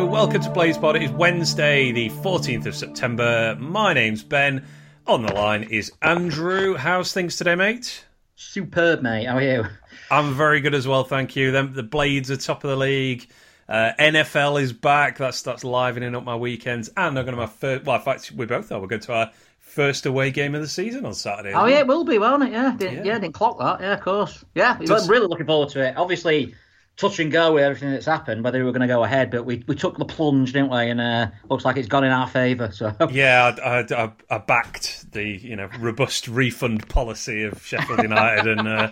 [0.00, 0.96] Hello, welcome to BlazePod.
[0.96, 3.54] It is Wednesday, the 14th of September.
[3.60, 4.64] My name's Ben.
[5.06, 6.74] On the line is Andrew.
[6.74, 8.06] How's things today, mate?
[8.34, 9.26] Superb, mate.
[9.26, 9.66] How are you?
[10.10, 11.50] I'm very good as well, thank you.
[11.50, 13.28] Them the Blades are top of the league.
[13.68, 15.18] Uh, NFL is back.
[15.18, 17.84] That's that's livening up my weekends, and I'm going to my first.
[17.84, 18.80] Well, in fact, we both are.
[18.80, 21.52] We're going to our first away game of the season on Saturday.
[21.52, 22.52] Oh yeah, it will be, won't it?
[22.52, 23.12] Yeah, didn't, yeah.
[23.12, 23.82] yeah didn't clock that.
[23.82, 24.46] Yeah, of course.
[24.54, 25.04] Yeah, Does...
[25.04, 25.94] I'm really looking forward to it.
[25.98, 26.54] Obviously,
[27.00, 29.30] touch and go with everything that's happened, whether we were going to go ahead.
[29.30, 30.90] But we, we took the plunge, didn't we?
[30.90, 32.70] And uh, looks like it's gone in our favour.
[32.72, 38.58] So yeah, I, I, I, backed the you know robust refund policy of Sheffield United
[38.58, 38.90] and uh,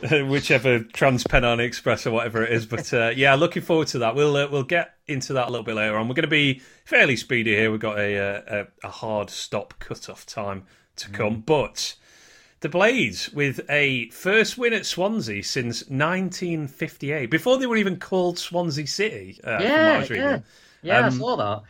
[0.24, 2.66] whichever Transpennine Express or whatever it is.
[2.66, 4.14] But uh, yeah, looking forward to that.
[4.14, 6.08] We'll uh, we'll get into that a little bit later on.
[6.08, 7.70] We're going to be fairly speedy here.
[7.70, 10.64] We've got a uh, a, a hard stop cut off time
[10.96, 11.46] to come, mm.
[11.46, 11.94] but
[12.60, 18.38] the Blades with a first win at Swansea since 1958, before they were even called
[18.38, 19.40] Swansea City.
[19.42, 20.38] Uh, yeah, yeah,
[20.82, 20.98] yeah.
[20.98, 21.62] Um, I saw that.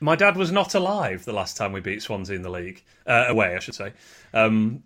[0.00, 3.26] My dad was not alive the last time we beat Swansea in the league uh,
[3.28, 3.92] away, I should say.
[4.34, 4.82] Um,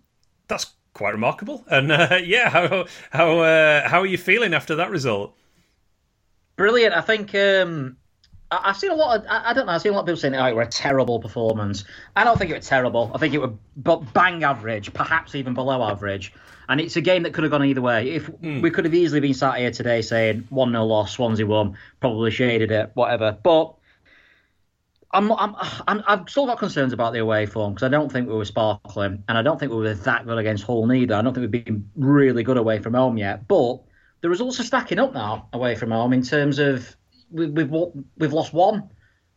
[0.47, 1.63] that's quite remarkable.
[1.69, 5.33] And uh, yeah, how how uh, how are you feeling after that result?
[6.57, 6.93] Brilliant.
[6.93, 7.97] I think um,
[8.49, 9.25] I, have seen a lot of.
[9.27, 9.73] I, I, don't know.
[9.73, 11.83] I've seen a lot of people saying oh, it were a terrible performance.
[12.15, 13.11] I don't think it was terrible.
[13.13, 13.51] I think it was
[14.13, 16.33] bang average, perhaps even below average.
[16.69, 18.11] And it's a game that could have gone either way.
[18.11, 18.61] If mm.
[18.61, 22.31] we could have easily been sat here today saying one 0 loss, Swansea won, probably
[22.31, 23.37] shaded it, whatever.
[23.41, 23.73] But
[25.11, 25.55] I'm, I'm,
[25.87, 28.45] I'm, I've still got concerns about the away form because I don't think we were
[28.45, 31.15] sparkling, and I don't think we were that good against Hull neither.
[31.15, 33.47] I don't think we've been really good away from home yet.
[33.47, 33.79] But
[34.19, 36.96] the results are stacking up now away from home in terms of
[37.31, 37.71] we, we've
[38.17, 38.89] we've lost one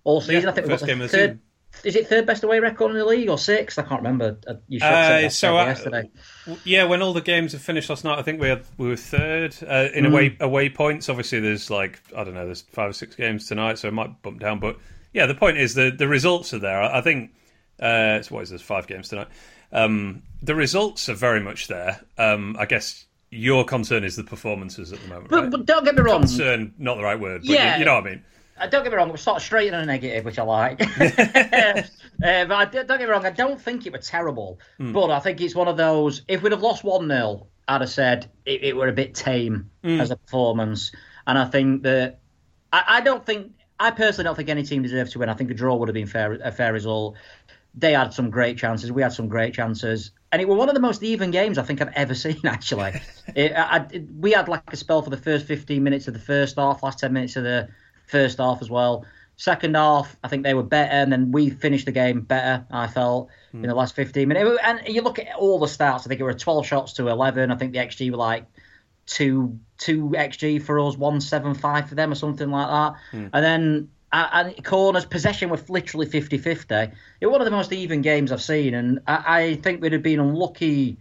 [0.05, 0.43] all season.
[0.43, 1.41] Yeah, I think we've got the third.
[1.85, 3.79] Is it third best away record in the league or sixth?
[3.79, 4.39] I can't remember.
[4.47, 6.11] Uh, you uh, so I, yesterday.
[6.65, 8.97] Yeah, when all the games have finished last night, I think we had we were
[8.97, 10.09] third uh, in mm.
[10.09, 11.09] away away points.
[11.09, 14.21] Obviously, there's like I don't know, there's five or six games tonight, so it might
[14.23, 14.59] bump down.
[14.59, 14.79] But
[15.13, 16.83] yeah, the point is the the results are there.
[16.83, 17.33] I, I think.
[17.79, 18.61] Uh, so what is this?
[18.61, 19.29] Five games tonight.
[19.73, 22.01] Um, the results are very much there.
[22.19, 25.29] Um, I guess your concern is the performances at the moment.
[25.29, 25.51] But, right?
[25.51, 26.21] but don't get me wrong.
[26.21, 27.43] Concern, not the right word.
[27.45, 28.25] yeah, you, you, know what I mean.
[28.59, 29.09] Uh, don't get me wrong.
[29.09, 30.81] We're sort of straight and a negative, which I like.
[31.01, 31.83] uh,
[32.19, 33.25] but I, don't get me wrong.
[33.25, 34.93] I don't think it was terrible, mm.
[34.93, 36.23] but I think it's one of those.
[36.29, 39.71] If we'd have lost one 0 I'd have said it, it were a bit tame
[39.85, 40.01] mm.
[40.01, 40.91] as a performance.
[41.27, 42.19] And I think that
[42.73, 45.29] I, I don't think I personally don't think any team deserves to win.
[45.29, 47.17] I think a draw would have been fair, a fair result.
[47.75, 48.91] They had some great chances.
[48.91, 51.63] We had some great chances and it was one of the most even games I
[51.63, 52.41] think I've ever seen.
[52.47, 53.01] Actually,
[53.35, 56.21] it, I, it, we had like a spell for the first 15 minutes of the
[56.21, 57.69] first half, last 10 minutes of the
[58.07, 59.05] first half as well.
[59.37, 62.67] Second half, I think they were better, and then we finished the game better.
[62.71, 63.63] I felt mm.
[63.63, 64.61] in the last 15 minutes.
[64.63, 66.01] And you look at all the stats.
[66.01, 67.51] I think it were 12 shots to 11.
[67.51, 68.45] I think the xG were like
[69.07, 73.01] two two xG for us, one seven five for them, or something like that.
[73.13, 73.31] Mm.
[73.33, 76.93] And then and corners possession was literally 50-50.
[77.21, 79.93] It was one of the most even games I've seen, and I, I, think we'd
[79.93, 80.99] have been unlucky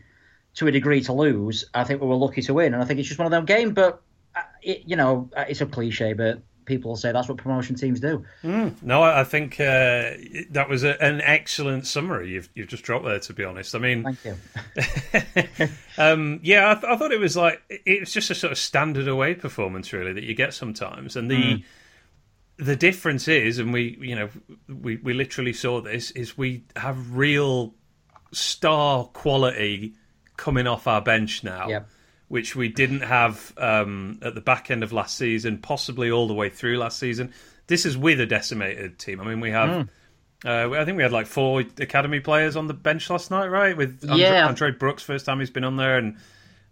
[0.56, 1.66] to a degree to lose.
[1.74, 3.46] I think we were lucky to win, and I think it's just one of them
[3.46, 3.74] games.
[3.74, 4.02] But
[4.36, 8.00] uh, it, you know, uh, it's a cliche, but people say that's what promotion teams
[8.00, 8.24] do.
[8.44, 10.14] Mm, no, I think uh,
[10.52, 13.20] that was a, an excellent summary you've you've just dropped there.
[13.20, 15.68] To be honest, I mean, thank you.
[15.98, 18.60] um, yeah, I, th- I, thought it was like it was just a sort of
[18.60, 21.56] standard away performance, really, that you get sometimes, and the.
[21.56, 21.64] Mm
[22.60, 24.30] the difference is, and we, you know,
[24.68, 27.74] we, we literally saw this, is we have real
[28.34, 29.96] star quality
[30.36, 31.90] coming off our bench now, yep.
[32.28, 36.34] which we didn't have um, at the back end of last season, possibly all the
[36.34, 37.34] way through last season.
[37.68, 39.22] This is with a decimated team.
[39.22, 39.70] I mean, we have.
[39.70, 39.90] Mm.
[40.46, 43.76] Uh, I think we had like four academy players on the bench last night, right?
[43.76, 44.48] With Andre, yeah.
[44.48, 46.18] Andre Brooks, first time he's been on there, and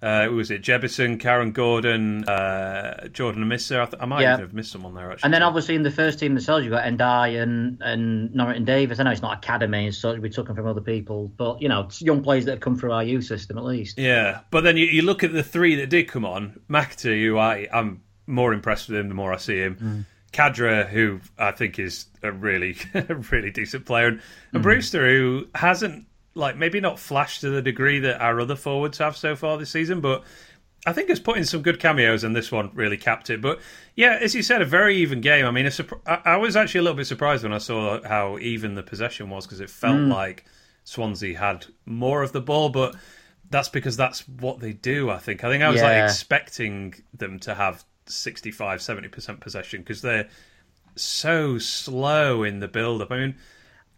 [0.02, 3.81] uh, was it Jebbison, Kyron Gordon, uh, Jordan Amissah?
[3.81, 4.34] I, th- I might yeah.
[4.34, 5.25] even have missed someone there actually.
[5.25, 9.00] And then obviously in the first team themselves, you've got Ndiaye and and Norrington Davis.
[9.00, 11.88] I know it's not academy, so we took them from other people, but you know,
[11.99, 13.97] young players that have come through our youth system at least.
[13.97, 16.59] Yeah, but then you, you look at the three that did come on.
[16.70, 19.76] McAtee, who I I'm more impressed with him the more I see him.
[19.76, 20.05] Mm.
[20.34, 22.76] Khadra, who I think is a really,
[23.32, 24.22] really decent player, and,
[24.53, 24.64] and mm.
[24.64, 26.05] Brewster, who hasn't
[26.37, 29.72] like maybe not flashed to the degree that our other forwards have so far this
[29.72, 30.23] season, but
[30.85, 33.41] I think has put in some good cameos, and this one really capped it.
[33.41, 33.59] But
[33.95, 35.45] yeah, as you said, a very even game.
[35.45, 35.69] I mean,
[36.05, 39.45] I was actually a little bit surprised when I saw how even the possession was
[39.45, 40.09] because it felt mm.
[40.09, 40.45] like
[40.85, 42.95] Swansea had more of the ball, but
[43.49, 45.09] that's because that's what they do.
[45.09, 45.43] I think.
[45.43, 46.03] I think I was yeah.
[46.03, 50.29] like expecting them to have 65 70% possession because they're
[50.95, 53.11] so slow in the build up.
[53.11, 53.35] I mean,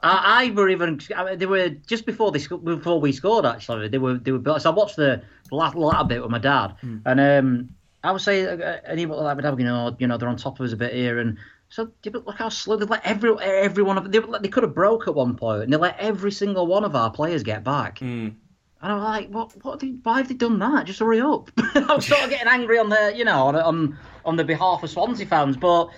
[0.02, 3.46] I, I were even I mean, they were just before they before we scored.
[3.46, 4.60] Actually, they were they were.
[4.60, 5.76] So I watched the last
[6.08, 7.02] bit with my dad, mm.
[7.06, 7.70] and um,
[8.04, 10.30] I would say, uh, and he was like, my dad, you know, you know, they're
[10.30, 11.38] on top of us a bit here, and
[11.68, 15.08] So look how slow they let every every one of they, they could have broke
[15.08, 18.00] at one point, and they let every single one of our players get back.
[18.00, 18.36] Mm.
[18.82, 19.54] And I'm like, what?
[19.64, 19.82] What?
[19.82, 20.86] They, why have they done that?
[20.86, 21.52] Just hurry up!
[21.58, 24.90] I'm sort of getting angry on the, you know, on on on the behalf of
[24.90, 25.90] Swansea fans, but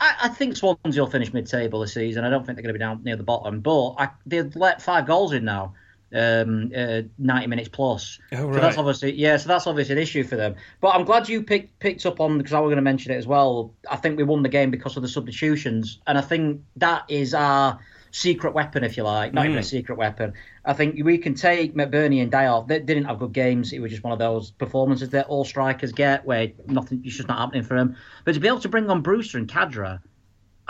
[0.00, 2.24] I, I think Swansea will finish mid-table this season.
[2.24, 4.82] I don't think they're going to be down near the bottom, but I, they've let
[4.82, 5.74] five goals in now
[6.14, 8.18] um, uh, 90 minutes plus.
[8.32, 8.54] Oh, right.
[8.54, 9.36] So that's obviously yeah.
[9.36, 10.56] So that's obviously an issue for them.
[10.80, 13.16] But I'm glad you picked picked up on because I was going to mention it
[13.16, 13.74] as well.
[13.90, 17.34] I think we won the game because of the substitutions, and I think that is
[17.34, 17.78] our
[18.10, 19.32] secret weapon, if you like.
[19.32, 19.64] Not even a mm.
[19.64, 20.34] secret weapon.
[20.64, 22.68] I think we can take McBurney and Diop.
[22.68, 23.72] They didn't have good games.
[23.72, 27.28] It was just one of those performances that all strikers get, where nothing, it's just
[27.28, 27.96] not happening for them.
[28.24, 30.00] But to be able to bring on Brewster and Khadra.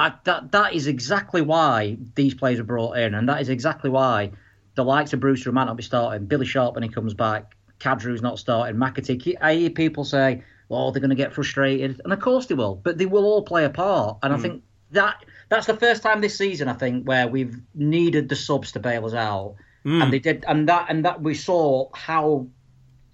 [0.00, 3.90] I, that that is exactly why these players are brought in, and that is exactly
[3.90, 4.30] why
[4.76, 6.26] the likes of Brewster might not be starting.
[6.26, 8.76] Billy Sharp when he comes back, Khadra's not starting.
[8.76, 9.34] McAtee.
[9.40, 12.76] I hear people say, "Oh, they're going to get frustrated," and of course they will.
[12.76, 14.42] But they will all play a part, and I mm.
[14.42, 14.62] think
[14.92, 18.80] that that's the first time this season I think where we've needed the subs to
[18.80, 22.46] bail us out, and they did, and that and that we saw how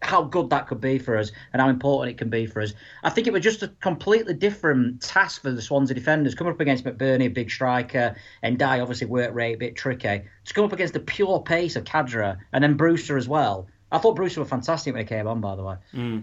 [0.02, 2.74] how good that could be for us and how important it can be for us.
[3.04, 6.60] I think it was just a completely different task for the Swansea defenders coming up
[6.60, 10.22] against McBurney, a big striker, and Die obviously work rate a bit tricky.
[10.44, 13.66] To come up against the pure pace of Khadra and then Brewster as well.
[13.92, 16.22] I thought Brewster was fantastic when he came on, by the way.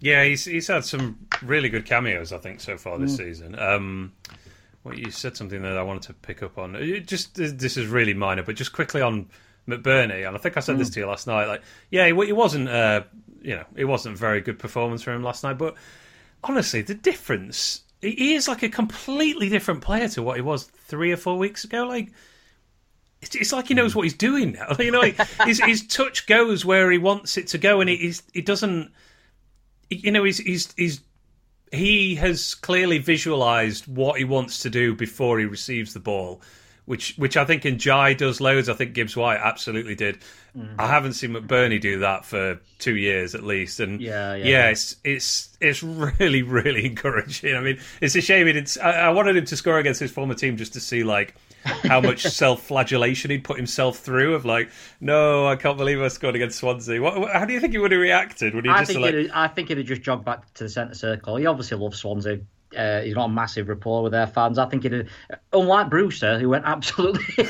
[0.00, 3.00] Yeah, he's he's had some really good cameos, I think, so far Mm.
[3.02, 3.58] this season.
[3.58, 4.12] Um,
[4.84, 6.76] well, you said something that I wanted to pick up on.
[6.76, 9.26] It just this is really minor, but just quickly on
[9.66, 10.94] McBurney, and I think I said this Mm.
[10.94, 11.46] to you last night.
[11.46, 13.02] Like, yeah, it, it wasn't, uh,
[13.42, 15.74] you know, it wasn't a very good performance for him last night, but
[16.42, 17.80] honestly, the difference.
[18.02, 21.64] He is like a completely different player to what he was three or four weeks
[21.64, 21.86] ago.
[21.86, 22.12] Like,
[23.22, 24.76] it's, it's like he knows what he's doing now.
[24.78, 25.16] You know, like,
[25.46, 28.92] his, his touch goes where he wants it to go, and he, he doesn't.
[29.88, 31.00] You know, he's he's he's
[31.74, 36.40] he has clearly visualized what he wants to do before he receives the ball,
[36.86, 38.68] which which I think Ndiaye does loads.
[38.68, 40.18] I think Gibbs White absolutely did.
[40.56, 40.76] Mm.
[40.78, 44.68] I haven't seen McBurney do that for two years at least, and Yeah, yeah.
[44.68, 47.56] it's it's it's really really encouraging.
[47.56, 48.76] I mean, it's a shame he didn't.
[48.82, 51.34] I, I wanted him to score against his former team just to see like
[51.64, 54.34] how much self-flagellation he'd put himself through.
[54.34, 54.70] Of like,
[55.00, 57.00] no, I can't believe I scored against Swansea.
[57.00, 58.54] What, how do you think he would have reacted?
[58.54, 60.70] Would he I just think like, I think he'd have just jogged back to the
[60.70, 61.36] centre circle.
[61.36, 62.40] He obviously loves Swansea.
[62.76, 64.58] Uh, he's got a massive rapport with their fans.
[64.58, 65.08] I think he'd,
[65.52, 67.22] unlike Brewster, who went absolutely,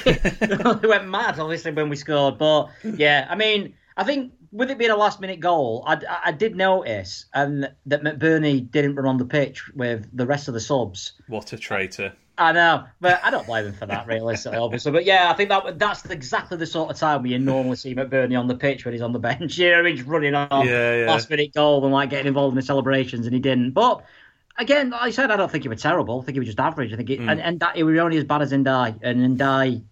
[0.80, 2.38] who went mad obviously when we scored.
[2.38, 6.32] But yeah, I mean, I think with it being a last minute goal, I, I
[6.32, 10.60] did notice and that McBurney didn't run on the pitch with the rest of the
[10.60, 11.12] subs.
[11.28, 12.12] what a traitor?
[12.36, 14.90] I know, but I don't blame him for that, realistically, obviously.
[14.90, 17.94] But yeah, I think that that's exactly the sort of time where you normally see
[17.94, 19.56] McBurney on the pitch when he's on the bench.
[19.64, 21.06] You know, what I mean, just running on Yeah, yeah.
[21.06, 23.70] last minute goal and like getting involved in the celebrations, and he didn't.
[23.70, 24.04] But
[24.58, 26.20] again, like I said, I don't think he was terrible.
[26.20, 26.92] I think he was just average.
[26.92, 29.82] I think, it, and and that he was only as bad as Ndiaye, and Ndiaye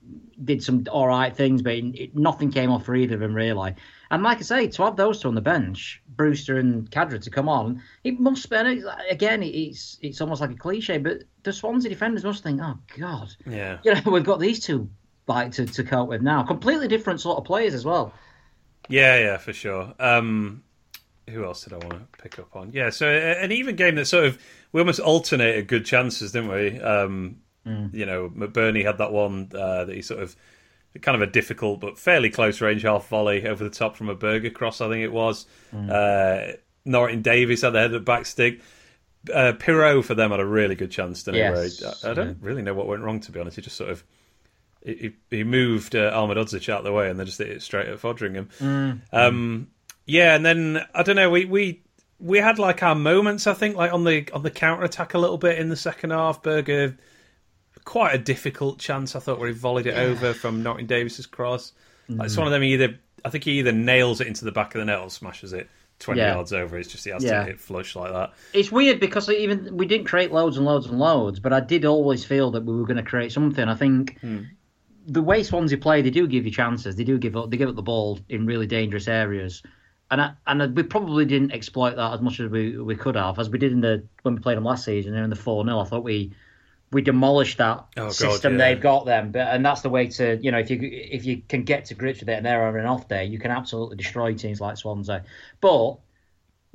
[0.44, 3.74] did some all right things, but it, nothing came off for either of them really.
[4.10, 7.30] And like I say, to have those two on the bench, Brewster and Khadra to
[7.30, 8.56] come on, it must be.
[9.10, 13.34] Again, it's it's almost like a cliche, but the Swansea defenders must think, oh god,
[13.46, 13.78] Yeah.
[13.84, 14.90] you know, we've got these two
[15.28, 16.42] like to, to cope with now.
[16.42, 18.12] Completely different sort of players as well.
[18.88, 19.94] Yeah, yeah, for sure.
[20.00, 20.62] Um,
[21.28, 22.72] who else did I want to pick up on?
[22.72, 24.38] Yeah, so an even game that sort of
[24.72, 26.80] we almost alternated good chances, didn't we?
[26.80, 30.34] Um, You know, McBurney had that one uh, that he sort of
[31.00, 34.14] kind of a difficult but fairly close range half volley over the top from a
[34.14, 35.46] Berge cross, I think it was.
[35.72, 36.52] Uh,
[36.84, 38.60] Norton Davies had the head of the back stick.
[39.32, 41.78] Uh, Piroe for them had a really good chance, didn't Yes.
[41.78, 41.86] he?
[42.08, 43.54] I, I don't really know what went wrong, to be honest.
[43.56, 44.02] He just sort of
[44.84, 47.86] he, he moved uh, Ahmedhodzic out of the way and then just hit it straight
[47.86, 48.48] at Foderingham.
[49.12, 49.68] Um,
[50.12, 51.30] yeah, and then I don't know.
[51.30, 51.82] We we
[52.20, 53.46] we had like our moments.
[53.46, 56.10] I think like on the on the counter attack a little bit in the second
[56.10, 56.42] half.
[56.42, 56.94] Berge
[57.84, 59.16] quite a difficult chance.
[59.16, 61.72] I thought where he volleyed it over from Norton Davis's cross.
[62.08, 62.38] Like, it's mm.
[62.38, 62.62] one of them.
[62.62, 65.54] Either I think he either nails it into the back of the net or smashes
[65.54, 66.34] it twenty Yeah.
[66.34, 66.76] yards over.
[66.76, 67.40] It's just he has Yeah.
[67.40, 68.34] to hit flush like that.
[68.52, 71.86] It's weird because even we didn't create loads and loads and loads, but I did
[71.86, 73.66] always feel that we were going to create something.
[73.66, 74.40] I think hmm.
[75.06, 76.96] the way Swansea play, they do give you chances.
[76.96, 77.50] They do give up.
[77.50, 79.62] They give up the ball in really dangerous areas,
[80.12, 83.38] and I, and we probably didn't exploit that as much as we, we could have,
[83.38, 85.78] as we did in the when we played them last season in the four 0
[85.78, 86.32] I thought we
[86.92, 88.58] we demolished that Oh, God, system yeah.
[88.58, 91.40] they've got them, but and that's the way to you know if you if you
[91.48, 93.96] can get to grips with it and they're having an off day, you can absolutely
[93.96, 95.24] destroy teams like Swansea.
[95.62, 95.96] But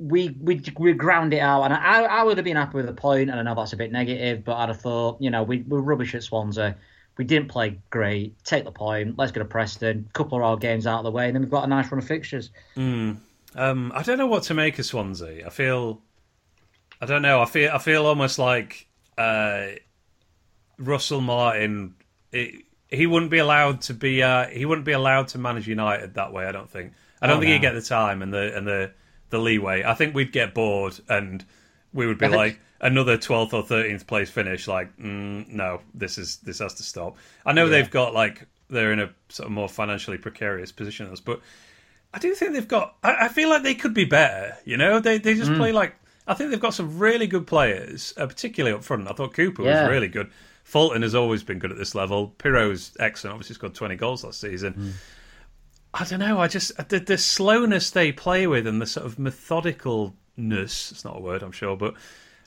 [0.00, 2.92] we we we ground it out, and I I would have been happy with the
[2.92, 5.58] point, and I know that's a bit negative, but I'd have thought you know we
[5.62, 6.76] we're rubbish at Swansea.
[7.16, 8.42] We didn't play great.
[8.44, 9.18] Take the point.
[9.18, 10.08] Let's go to Preston.
[10.12, 11.98] Couple of our games out of the way, and then we've got a nice run
[11.98, 12.50] of fixtures.
[12.74, 13.14] Hmm.
[13.54, 15.46] Um, I don't know what to make of Swansea.
[15.46, 16.00] I feel,
[17.00, 17.40] I don't know.
[17.40, 18.86] I feel, I feel almost like
[19.16, 19.68] uh,
[20.78, 21.94] Russell Martin,
[22.32, 24.22] it, he wouldn't be allowed to be.
[24.22, 26.46] Uh, he wouldn't be allowed to manage United that way.
[26.46, 26.92] I don't think.
[27.20, 27.54] I don't Oh, think no.
[27.54, 28.92] he'd get the time and the and the
[29.30, 29.82] the leeway.
[29.82, 31.44] I think we'd get bored and
[31.92, 34.68] we would be I think- like another twelfth or thirteenth place finish.
[34.68, 37.16] Like, mm, no, this is this has to stop.
[37.44, 37.70] I know Yeah.
[37.72, 41.40] they've got like they're in a sort of more financially precarious position than us, but
[42.14, 42.96] I do think they've got.
[43.02, 44.56] I, I feel like they could be better.
[44.64, 45.38] You know, they they Mm.
[45.38, 45.94] just play like.
[46.26, 49.08] I think they've got some really good players, uh, particularly up front.
[49.08, 49.82] I thought Cooper Yeah.
[49.84, 50.30] was really good.
[50.64, 52.34] Fulton has always been good at this level.
[52.38, 53.32] Piroe's excellent.
[53.34, 54.74] Obviously, scored twenty goals last season.
[54.74, 54.92] Mm.
[55.94, 56.38] I don't know.
[56.38, 60.12] I just the, the slowness they play with and the sort of methodicalness.
[60.92, 61.94] It's not a word, I'm sure, but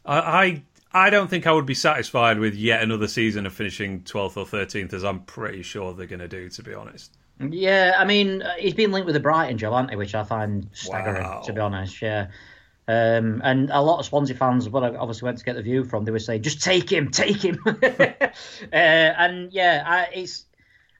[0.05, 0.63] I, I
[1.05, 4.45] I don't think I would be satisfied with yet another season of finishing twelfth or
[4.45, 6.49] thirteenth, as I'm pretty sure they're going to do.
[6.49, 7.17] To be honest.
[7.49, 9.95] Yeah, I mean, he's been linked with the Brighton job, hasn't he?
[9.95, 11.41] Which I find staggering, Wow.
[11.45, 12.01] to be honest.
[12.01, 12.27] Yeah.
[12.87, 15.83] Um, and a lot of Swansea fans, what I obviously went to get the view
[15.85, 18.25] from, they were saying, "Just take him, take him." uh,
[18.73, 20.45] and yeah, I, it's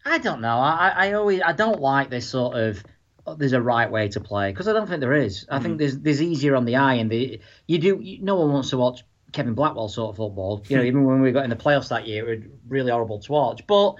[0.05, 0.57] I don't know.
[0.57, 2.83] I, I always I don't like this sort of
[3.25, 5.45] oh, there's a right way to play because I don't think there is.
[5.49, 7.99] I think there's there's easier on the eye, and the, you do.
[8.01, 10.63] You, no one wants to watch Kevin Blackwell sort of football.
[10.67, 13.19] You know, even when we got in the playoffs that year, it was really horrible
[13.19, 13.65] to watch.
[13.67, 13.95] But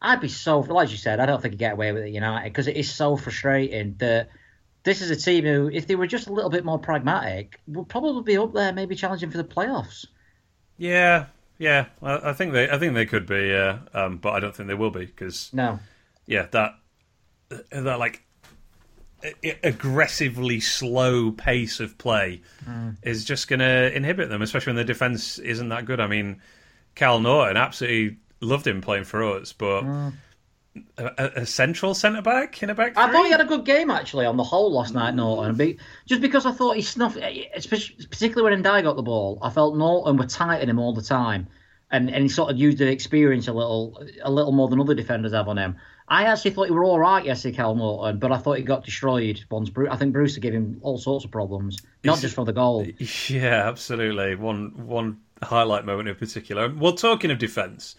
[0.00, 2.50] I'd be so, like you said, I don't think you get away with it, United,
[2.50, 4.28] because it is so frustrating that
[4.84, 7.88] this is a team who, if they were just a little bit more pragmatic, would
[7.88, 10.06] probably be up there, maybe challenging for the playoffs.
[10.76, 11.26] Yeah,
[11.58, 11.86] yeah.
[12.00, 13.80] I, I think they I think they could be, yeah.
[13.92, 15.80] Um, but I don't think they will be because No.
[16.26, 16.76] yeah, that
[17.70, 18.22] that like
[19.64, 22.40] aggressively slow pace of play
[23.02, 25.98] is just going to inhibit them, especially when the defense isn't that good.
[26.00, 26.40] I mean,
[26.94, 29.84] Kyle Naughton absolutely loved him playing for us, but
[30.96, 33.02] a, a central centre back in a back three.
[33.02, 35.56] I thought he had a good game actually on the whole last night, Naughton.
[35.56, 39.02] Be- Just because I thought he snuffed, eh, eh, especially particularly when Ndiaye got the
[39.02, 41.48] ball, I felt Naughton were tight in him all the time,
[41.90, 44.94] and and he sort of used the experience a little, a little more than other
[44.94, 45.76] defenders have on him.
[46.10, 48.82] I actually thought he were all right yesterday, Kyle Naughton, but I thought he got
[48.84, 49.68] destroyed once.
[49.68, 52.52] Bru- I think Brewster gave him all sorts of problems, not He's- just for the
[52.52, 52.86] goal.
[53.28, 54.36] Yeah, absolutely.
[54.36, 56.72] One one highlight moment in particular.
[56.72, 57.94] Well, talking of defence,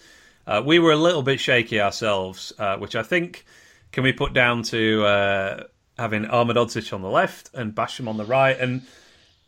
[0.50, 3.46] uh, we were a little bit shaky ourselves, uh, which I think
[3.92, 5.64] can be put down to uh,
[5.96, 8.60] having Ahmedhodzic on the left and Basham on the right.
[8.60, 8.82] And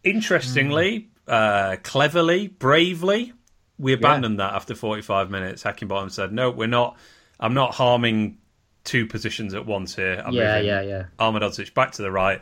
[0.04, 3.34] interestingly, uh, cleverly, bravely,
[3.80, 5.64] we abandoned that after 45 minutes.
[5.64, 6.98] Heckingbottom said, "No, we're not.
[7.40, 8.38] I'm not harming
[8.84, 10.22] two positions at once here.
[10.24, 11.06] I'm Yeah, moving yeah, yeah.
[11.18, 12.42] Ahmedhodzic back to the right.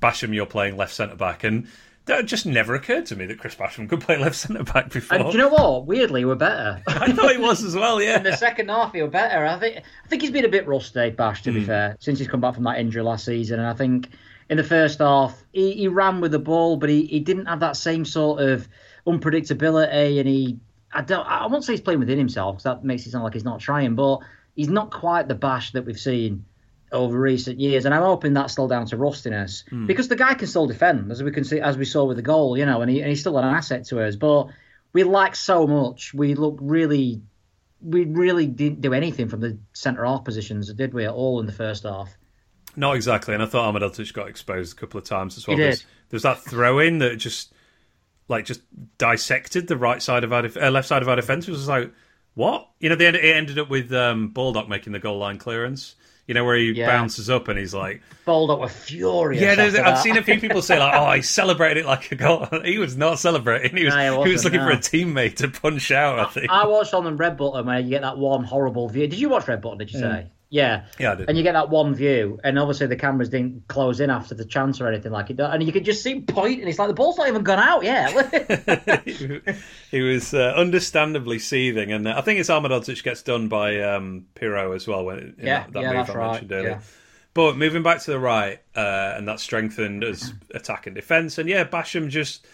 [0.00, 1.68] Basham, you're playing left centre back, and
[2.08, 5.18] that just never occurred to me that Chris Basham could play left centre back before.
[5.18, 5.86] And do you know what?
[5.86, 6.82] Weirdly, we're better.
[6.88, 8.02] I thought he was as well.
[8.02, 8.16] Yeah.
[8.16, 9.46] In the second half, he were better.
[9.46, 11.66] I think I think he's been a bit rusty, Bash, to be hmm.
[11.66, 13.60] fair, since he's come back from that injury last season.
[13.60, 14.10] And I think
[14.50, 17.60] in the first half, he, he ran with the ball, but he, he didn't have
[17.60, 18.68] that same sort of
[19.06, 20.18] unpredictability.
[20.18, 20.58] And he,
[20.92, 23.34] I don't, I won't say he's playing within himself because that makes it sound like
[23.34, 24.20] he's not trying, but
[24.56, 26.44] he's not quite the Bash that we've seen
[26.92, 27.84] over recent years.
[27.84, 31.22] And I'm hoping that's still down to rustiness because the guy can still defend, as
[31.22, 33.20] we can see, as we saw with the goal, you know, and, he, and he's
[33.20, 34.16] still an asset to us.
[34.16, 34.48] But
[34.92, 36.14] we lack so much.
[36.14, 37.22] We look really
[37.80, 41.46] we really didn't do anything from the centre half positions, did we, at all in
[41.46, 42.16] the first half?
[42.78, 43.34] not exactly.
[43.34, 43.82] And I thought Ahmed
[44.14, 45.56] got exposed a couple of times as well.
[45.56, 47.52] There's, there's that throw in that just
[48.28, 48.60] like just
[48.98, 51.48] dissected the right side of our def- uh, left side of our defence.
[51.48, 51.92] It was like
[52.34, 52.94] what you know.
[52.94, 55.96] The end, it ended up with um, Baldock making the goal line clearance.
[56.28, 56.86] You know where he Yeah.
[56.86, 59.40] bounces up and he's like, fold up with fury.
[59.40, 60.02] Yeah, I've that.
[60.02, 62.96] seen a few people say like, "Oh, he celebrated it like a goal." He was
[62.96, 63.74] not celebrating.
[63.74, 66.18] He was No, he was looking for a teammate to punch out.
[66.18, 66.50] I think.
[66.50, 69.06] I watched on the Red Button where you get that one horrible view.
[69.06, 69.78] Did you watch Red Button?
[69.78, 70.02] Did you mm.
[70.02, 70.26] say?
[70.50, 70.86] Yeah.
[70.98, 74.34] Yeah, And you get that one view, and obviously the cameras didn't close in after
[74.34, 75.38] the chance or anything like it.
[75.38, 77.58] And you could just see him point, and it's like the ball's not even gone
[77.58, 78.12] out yet.
[79.90, 84.26] he was uh, understandably seething, and uh, I think it's Ahmedhodzic gets done by um,
[84.34, 85.04] Piroe as well.
[85.04, 86.70] When Yeah, that, that yeah, move that's I right, mentioned earlier.
[86.70, 86.80] yeah.
[87.34, 91.48] But moving back to the right, uh, and that strengthened as attack and defence, and
[91.48, 92.46] yeah, Basham just.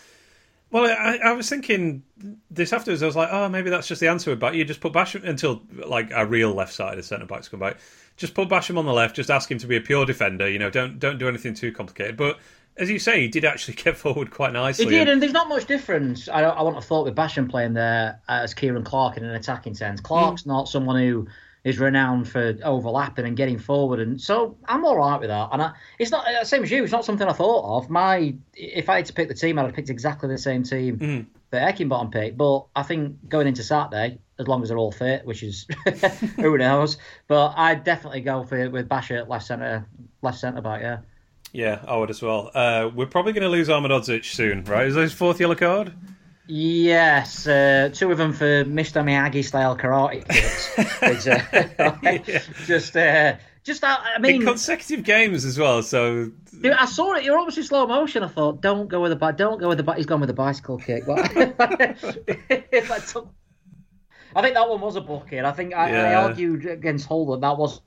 [0.75, 2.03] Well, I, I was thinking
[2.51, 3.01] this afterwards.
[3.01, 4.35] I was like, oh, maybe that's just the answer.
[4.35, 7.77] But you just put Basham until like a real left-sided centre backs come back.
[8.17, 9.15] Just put Basham on the left.
[9.15, 10.51] Just ask him to be a pure defender.
[10.51, 12.17] You know, don't don't do anything too complicated.
[12.17, 12.41] But
[12.77, 14.87] as you say, he did actually get forward quite nicely.
[14.87, 16.29] He did, and- and there's not much difference.
[16.29, 19.75] I, I want to thought with Basham playing there as Ciaran Clark in an attacking
[19.75, 20.01] sense.
[20.01, 20.49] Clark's Hmm.
[20.51, 21.29] not someone who
[21.65, 25.49] is renowned for overlapping and getting forward, and so I'm all right with that.
[25.51, 26.83] And I, it's not uh, same as you.
[26.85, 27.89] It's not something I thought of.
[27.91, 30.99] My if I had to pick the team, I'd have picked exactly the same team
[30.99, 31.21] Hmm.
[31.51, 32.37] that Heckingbottom picked.
[32.37, 35.67] But I think going into Saturday, as long as they're all fit, which is
[36.37, 39.87] who knows, but I'd definitely go for with Basher at left centre,
[40.23, 40.83] left centre back.
[40.83, 40.99] Yeah.
[41.53, 42.51] Yeah, I would as well.
[42.53, 44.89] Uh, we're probably going to lose Ahmedhodzic soon, right?
[44.89, 45.93] Is that his fourth yellow card?
[46.47, 49.03] Yes, uh, two of them for Mr.
[49.03, 50.79] Miyagi style karate kicks.
[51.79, 52.43] uh, yeah.
[52.67, 54.01] Just, uh, just that.
[54.15, 55.83] I mean, in consecutive games as well.
[55.83, 57.25] So dude, I saw it.
[57.25, 58.23] You're almost in slow motion.
[58.23, 59.39] I thought, don't go with the bike.
[59.39, 59.97] Don't go with the bike.
[59.97, 61.07] He's gone with the bicycle kick.
[61.07, 63.33] But if I took,
[64.37, 65.47] I think that one was a booking.
[65.47, 66.11] I think I, yeah.
[66.11, 67.81] I argued against Hull that was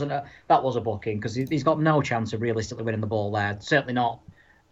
[0.00, 3.30] a, that was a booking because he's got no chance of realistically winning the ball
[3.30, 3.58] there.
[3.60, 4.20] Certainly not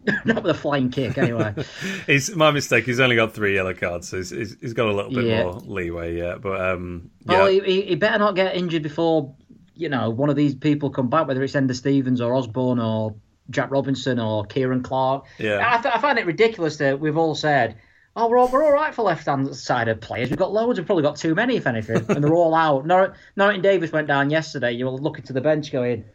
[0.25, 1.53] not with a flying kick, anyway.
[2.07, 2.85] he's my mistake.
[2.85, 5.43] He's only got three yellow cards, so he's, he's got a little bit yeah.
[5.43, 6.17] more leeway.
[6.17, 7.37] Yeah, but um, yeah.
[7.37, 9.35] Well, he, he, better not get injured before
[9.75, 13.15] you know one of these people come back, whether it's Enda Stevens or Osborn or
[13.49, 15.25] Jack Robinson or Ciaran Clark.
[15.37, 17.77] Yeah, I, th- I find it ridiculous that we've all said.
[18.15, 20.29] Oh, we're all, we're all right for left-hand sided players.
[20.29, 20.79] We've got loads.
[20.79, 22.85] We've probably got too many, if anything, and they're all out.
[22.85, 24.71] Nor- Norrington Davis went down yesterday.
[24.71, 26.05] You were looking to the bench, going,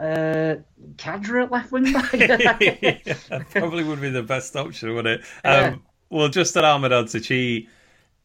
[0.00, 0.56] uh,
[0.96, 2.12] Khadra at left wing back.
[2.12, 5.26] yeah, probably would be the best option, wouldn't it?
[5.44, 6.92] Um, Well, just at Ahmed
[7.24, 7.68] he,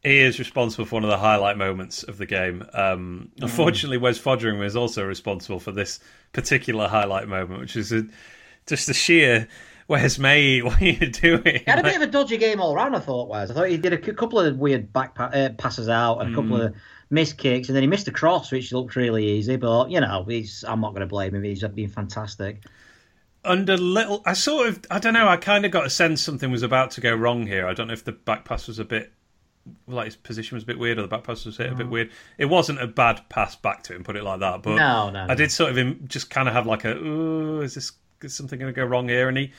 [0.03, 2.63] he is responsible for one of the highlight moments of the game.
[2.73, 3.43] Um, mm.
[3.43, 5.99] Unfortunately, Wes Foderingham is also responsible for this
[6.33, 8.03] particular highlight moment, which is a,
[8.65, 9.47] just a sheer.
[9.87, 10.61] Where's May?
[10.67, 11.43] What are you doing?
[11.45, 12.95] He had a bit of a dodgy game all round.
[12.95, 13.29] I thought.
[13.29, 16.33] Wes, I thought he did a couple of weird back pa- uh, passes out and
[16.33, 16.65] a couple mm.
[16.65, 16.75] of
[17.09, 19.55] missed kicks, and then he missed a cross, which looked really easy.
[19.55, 21.43] But you know, he's I'm not going to blame him.
[21.43, 22.63] He's been fantastic.
[23.45, 25.27] Under little, I sort of, I don't know.
[25.27, 27.65] I kind of got a sense something was about to go wrong here.
[27.65, 29.13] I don't know if the back pass was a bit,
[29.87, 31.87] like his position was a bit weird, or the back pass was hit a bit
[31.87, 31.91] mm.
[31.91, 32.11] weird.
[32.37, 34.63] It wasn't a bad pass back to him, put it like that.
[34.63, 37.93] But no, no, I did sort of just kind of have like a, is this
[38.21, 39.29] is something going to go wrong here?
[39.29, 39.53] And he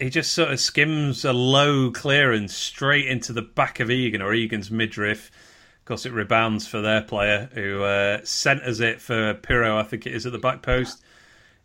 [0.00, 4.32] he just sort of skims a low clearance straight into the back of Egan or
[4.32, 5.30] Egan's midriff
[5.80, 10.06] Of course, it rebounds for their player who uh, centres it for Piroe, I think
[10.06, 11.02] it is, at the back post.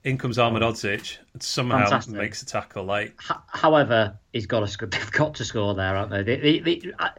[0.03, 2.13] In comes Ahmedhodzic and somehow Fantastic.
[2.13, 2.83] makes a tackle.
[2.83, 4.87] Like, H- however, he's got to score.
[4.87, 6.21] They've got to score there, aren't they?
[6.21, 7.09] they, they, they uh,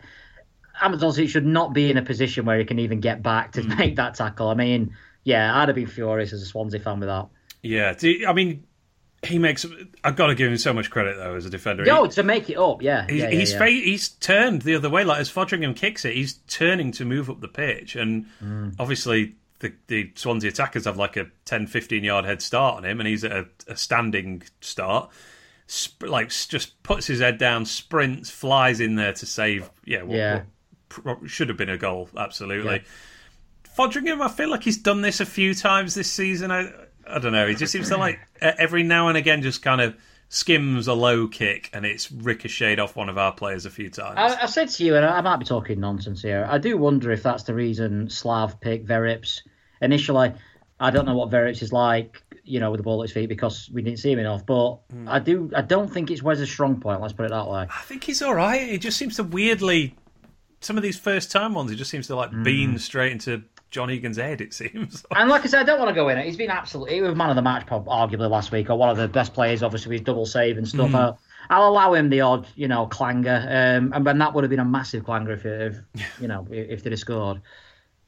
[0.81, 3.76] Ahmedhodzic should not be in a position where he can even get back to mm.
[3.79, 4.48] make that tackle.
[4.48, 7.26] I mean, yeah, I'd have been furious as a Swansea fan with that.
[7.62, 7.94] Yeah,
[8.29, 8.64] I mean,
[9.22, 9.66] he makes.
[10.05, 11.85] I've got to give him so much credit though as a defender.
[11.85, 13.07] No, he, to make it up, yeah.
[13.09, 13.66] He's yeah, yeah, he's, yeah.
[13.66, 15.05] he's turned the other way.
[15.05, 18.74] Like as Foderingham kicks it, he's turning to move up the pitch, and mm.
[18.79, 23.00] obviously the, the Swansea attackers have like a 10, 15 yard head start on him,
[23.00, 25.11] and he's at a, a standing start.
[25.66, 29.70] Sp- like just puts his head down, sprints, flies in there to save.
[29.85, 30.42] Yeah, what, yeah.
[31.02, 32.85] What should have been a goal, absolutely.
[33.76, 36.50] Foderingham, I feel like he's done this a few times this season.
[36.50, 36.72] I,
[37.07, 37.47] I don't know.
[37.47, 39.97] He just seems to like every now and again just kind of
[40.29, 44.16] skims a low kick and it's ricocheted off one of our players a few times.
[44.19, 46.47] I, I said to you, and I might be talking nonsense here.
[46.49, 49.42] I do wonder if that's the reason Slav picked Verrips
[49.81, 50.33] initially.
[50.79, 53.29] I don't know what Verrips is like, you know, with the ball at his feet
[53.29, 54.45] because we didn't see him enough.
[54.45, 55.09] But mm.
[55.09, 57.01] I do, I don't think it's where's a strong point.
[57.01, 57.66] Let's put it that way.
[57.71, 58.69] I think he's all right.
[58.69, 59.95] He just seems to weirdly.
[60.61, 62.42] Some of these first time ones, he just seems to like mm.
[62.42, 65.05] beam straight into John Egan's head, it seems.
[65.16, 66.26] and like I said, I don't want to go in it.
[66.26, 68.88] He's been absolutely, he was man of the match, probably, arguably last week, or one
[68.88, 70.90] of the best players, obviously, with double save and stuff.
[70.90, 70.94] Mm.
[70.94, 71.18] I'll,
[71.50, 74.61] I'll, allow him the odd, you know, clanger, um, and then that would have been
[74.61, 75.76] a massive clanger if, if
[76.20, 77.40] you know, if they'd have scored.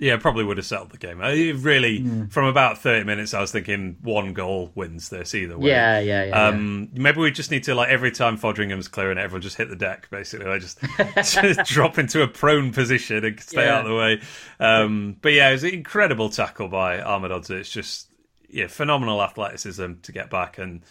[0.00, 1.20] Yeah, probably would have settled the game.
[1.20, 2.30] I really, mm.
[2.30, 5.70] from about thirty minutes, I was thinking one goal wins this either way.
[5.70, 7.02] Yeah, yeah, yeah, um, yeah.
[7.02, 10.08] Maybe we just need to like every time Foderingham's clearing, everyone just hit the deck.
[10.08, 10.78] Basically, I just,
[11.16, 13.74] just drop into a prone position and stay yeah.
[13.74, 14.20] out of the way.
[14.60, 17.58] Um, but yeah, it was an incredible tackle by Ahmedhodzic.
[17.58, 18.08] It's just
[18.48, 20.82] yeah, phenomenal athleticism to get back and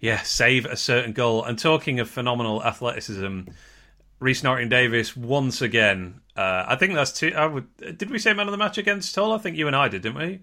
[0.00, 1.44] yeah, save a certain goal.
[1.44, 3.42] And talking of phenomenal athleticism,
[4.24, 7.32] Rhys Norrington Davis once again uh, I think that's two.
[7.34, 7.76] I would.
[7.76, 9.32] Did we say man of the match against Hull?
[9.32, 10.40] I think you and I did, didn't we?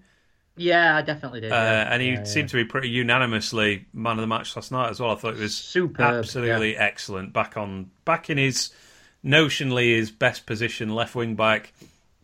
[0.56, 1.52] Yeah, I definitely did.
[1.52, 1.92] Uh, yeah.
[1.92, 2.58] And he yeah, seemed yeah.
[2.58, 5.10] to be pretty unanimously man of the match last night as well.
[5.10, 7.32] I thought it was super, absolutely excellent.
[7.32, 8.70] Back on, back in his
[9.24, 11.72] notionally his best position, left wing back.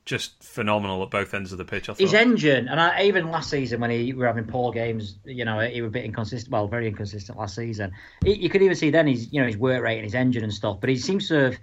[0.09, 1.91] Just phenomenal at both ends of the pitch.
[1.91, 2.01] I thought.
[2.01, 5.61] His engine, and I, even last season when he were having poor games, you know,
[5.61, 6.51] he was a bit inconsistent.
[6.51, 7.93] Well, very inconsistent last season.
[8.25, 10.45] He, you could even see then his, you know, his work rate and his engine
[10.45, 10.79] and stuff.
[10.81, 11.59] But he seems to have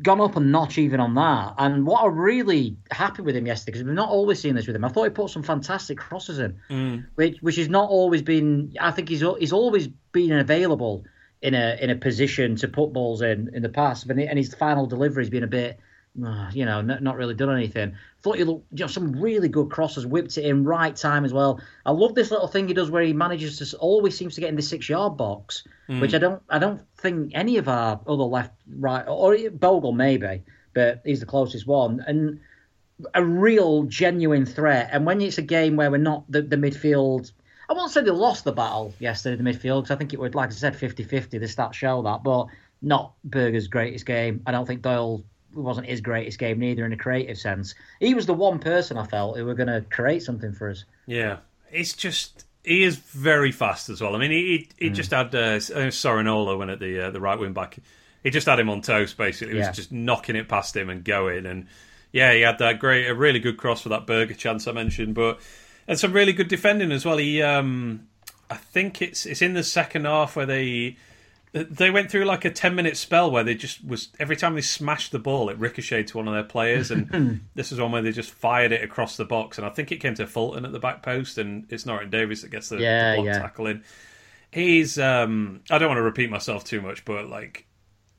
[0.00, 1.54] gone up a notch even on that.
[1.58, 4.76] And what I'm really happy with him yesterday, because we've not always seen this with
[4.76, 4.84] him.
[4.84, 7.04] I thought he put some fantastic crosses in, mm.
[7.16, 8.76] which which has not always been.
[8.80, 11.04] I think he's he's always been available
[11.42, 14.86] in a in a position to put balls in in the past, and his final
[14.86, 15.80] delivery has been a bit
[16.52, 17.94] you know, not, not really done anything.
[18.22, 21.32] Thought you looked, you know, some really good crosses, whipped it in right time as
[21.32, 21.60] well.
[21.86, 24.50] I love this little thing he does where he manages to always seems to get
[24.50, 26.00] in the six yard box, mm.
[26.00, 30.42] which I don't, I don't think any of our other left, right, or Bogle maybe,
[30.74, 32.40] but he's the closest one, and
[33.14, 34.90] a real genuine threat.
[34.92, 37.32] And when it's a game where we're not the, the midfield.
[37.70, 40.34] I won't say they lost the battle yesterday, the midfield, because I think it would,
[40.34, 41.38] like I said, 50 50.
[41.38, 42.24] The stats show that.
[42.24, 42.46] But
[42.82, 44.42] not Berge's greatest game.
[44.46, 45.22] I don't think Doyle
[45.62, 47.74] wasn't his greatest game neither in a creative sense.
[48.00, 50.84] He was the one person I felt who were going to create something for us.
[51.06, 51.38] Yeah,
[51.70, 54.14] it's just he is very fast as well.
[54.14, 54.94] I mean, he he, he mm.
[54.94, 57.78] just had uh, Sorinola when at the uh, the right wing back.
[58.22, 59.54] He just had him on toast basically.
[59.54, 59.68] He yeah.
[59.68, 61.46] was just knocking it past him and going.
[61.46, 61.66] And
[62.12, 65.14] yeah, he had that great, a really good cross for that Berge chance I mentioned,
[65.14, 65.40] but
[65.86, 67.16] and some really good defending as well.
[67.16, 68.08] He, um,
[68.50, 70.96] I think it's it's in the second half where they
[71.52, 74.60] they went through like a 10 minute spell where they just was every time they
[74.60, 78.02] smashed the ball it ricocheted to one of their players and this is one where
[78.02, 80.72] they just fired it across the box and i think it came to fulton at
[80.72, 83.38] the back post and it's norton davis that gets the, yeah, the block yeah.
[83.38, 83.82] tackle in
[84.50, 87.66] he's um i don't want to repeat myself too much but like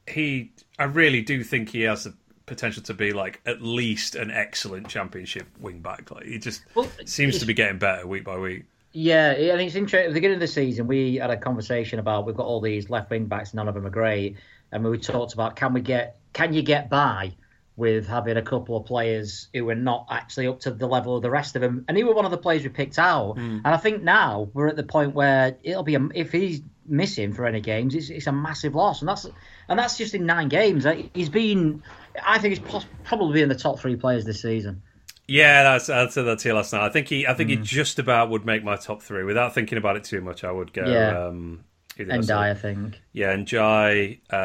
[0.08, 2.14] he i really do think he has the
[2.50, 6.12] potential to be like at least an excellent championship wing back.
[6.12, 9.68] Like he just well, seems to be getting better week by week yeah, I think
[9.68, 10.06] it's interesting.
[10.06, 12.90] At the beginning of the season, we had a conversation about we've got all these
[12.90, 14.38] left wing backs, none of them are great,
[14.72, 17.34] and we talked about can we get can you get by
[17.76, 21.22] with having a couple of players who are not actually up to the level of
[21.22, 23.38] the rest of them, and he was one of the players we picked out.
[23.38, 23.62] Mm.
[23.64, 27.32] And I think now we're at the point where it'll be a, if he's missing
[27.32, 29.26] for any games, it's, it's a massive loss, and that's
[29.70, 30.86] and that's just in nine games.
[31.14, 31.84] He's been,
[32.26, 34.82] I think he's probably in the top three players this season.
[35.30, 36.84] Yeah, that's I said that to you last night.
[36.84, 37.58] I think he, I think mm.
[37.58, 40.44] he just about would make my top three without thinking about it too much.
[40.44, 40.86] I would go.
[40.86, 41.28] Yeah.
[41.28, 41.64] Um,
[41.98, 43.02] and I think.
[43.12, 44.36] Yeah, and Jai, uh,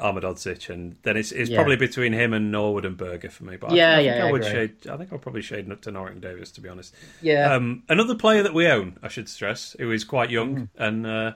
[0.00, 1.56] Ahmedhodzic, and then it's it's yeah.
[1.56, 3.56] probably between him and Norwood and Berge for me.
[3.56, 4.86] But yeah, I, I yeah, think I, I would shade.
[4.88, 6.94] I think I'll probably shade to Norton Davis to be honest.
[7.20, 7.52] Yeah.
[7.52, 10.68] Um, another player that we own, I should stress, who is quite young mm.
[10.76, 11.32] and uh,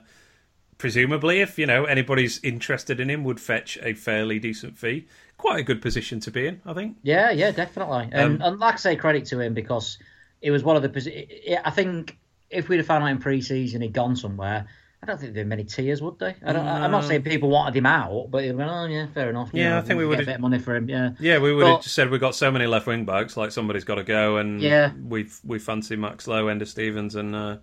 [0.79, 5.07] presumably, if you know anybody's interested in him, would fetch a fairly decent fee
[5.39, 6.97] quite a good position to be in, I think.
[7.03, 8.09] Yeah, yeah, definitely.
[8.13, 9.99] And, um, and like I say, credit to him because
[10.41, 11.59] it was one of the.
[11.67, 12.19] I think
[12.51, 14.67] if we'd have found out in pre-season he'd gone somewhere,
[15.03, 16.35] I don't think there'd be many tears, would they?
[16.45, 19.51] I don't, I'm not saying people wanted him out, but went, oh yeah, fair enough.
[19.53, 20.89] yeah, know, I think we would have a bit of money for him.
[20.89, 23.53] Yeah, yeah, we would have just said we've got so many left wing backs, like
[23.53, 27.59] somebody's got to go, and yeah, we we fancy Max Lowe, Enda Stevens, and uh,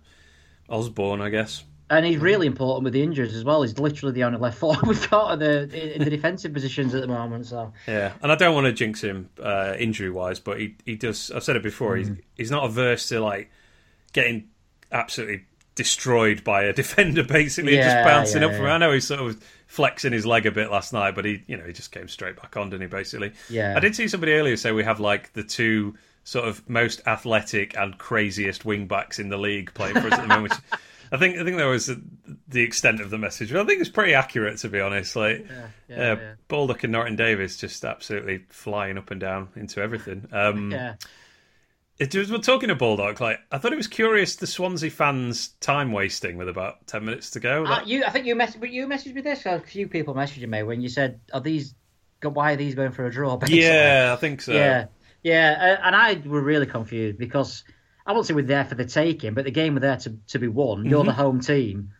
[0.68, 1.64] Osborn, I guess.
[1.90, 3.62] And he's really important with the injuries as well.
[3.62, 7.02] He's literally the only left forward we've got in the, in the defensive positions at
[7.02, 7.46] the moment.
[7.46, 10.96] So yeah, and I don't want to jinx him uh, injury wise, but he he
[10.96, 11.30] does.
[11.30, 11.96] I've said it before.
[11.96, 11.98] Mm.
[11.98, 13.50] He's he's not averse to like
[14.12, 14.48] getting
[14.90, 15.44] absolutely
[15.74, 18.64] destroyed by a defender, basically yeah, just bouncing yeah, up from.
[18.64, 18.74] Yeah.
[18.74, 21.56] I know he's sort of flexing his leg a bit last night, but he you
[21.56, 22.88] know he just came straight back on, didn't he?
[22.88, 23.74] Basically, yeah.
[23.76, 25.94] I did see somebody earlier say we have like the two
[26.24, 30.22] sort of most athletic and craziest wing backs in the league playing for us at
[30.22, 30.54] the moment.
[31.14, 31.88] I think I think that was
[32.48, 33.52] the extent of the message.
[33.52, 35.14] But I think it's pretty accurate, to be honest.
[35.14, 36.34] Like, yeah, yeah, uh, yeah.
[36.48, 40.26] Baldock and Norton Davis just absolutely flying up and down into everything.
[40.32, 40.94] Um, yeah.
[42.00, 43.20] It was, we're talking to Baldock.
[43.20, 47.30] Like, I thought it was curious the Swansea fans time wasting with about ten minutes
[47.30, 47.64] to go.
[47.64, 49.46] Uh, you, I think you messaged, you messaged me this.
[49.46, 51.76] A few people messaging me when you said, "Are these?
[52.20, 53.62] Why are these going for a draw?" Basically.
[53.62, 54.52] Yeah, I think so.
[54.52, 54.86] Yeah,
[55.22, 57.62] yeah, uh, and I were really confused because
[58.06, 60.38] I won't say we're there for the taking, but the game we're there to, to
[60.38, 60.84] be won.
[60.84, 61.06] You're mm-hmm.
[61.08, 61.90] the home team.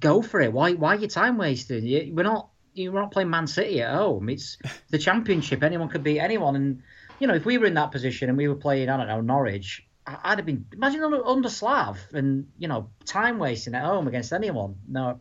[0.00, 0.52] Go for it.
[0.52, 2.14] Why why are you time wasting?
[2.14, 4.28] We're not you're not playing Man City at home.
[4.28, 4.58] It's
[4.90, 5.62] the championship.
[5.62, 6.56] Anyone could beat anyone.
[6.56, 6.82] And
[7.18, 9.20] you know, if we were in that position and we were playing, I don't know,
[9.20, 14.08] Norwich, I'd have been imagine under, under Slav and you know time wasting at home
[14.08, 14.76] against anyone.
[14.88, 15.20] No,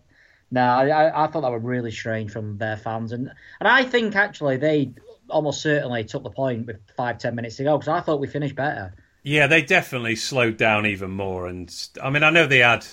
[0.52, 4.16] no, I, I thought that was really strange from their fans, and and I think
[4.16, 4.94] actually they
[5.30, 8.28] almost certainly took the point with five ten minutes to go because I thought we
[8.28, 8.94] finished better.
[9.24, 11.48] Yeah, they definitely slowed down even more.
[11.48, 12.86] And I mean, I know they had,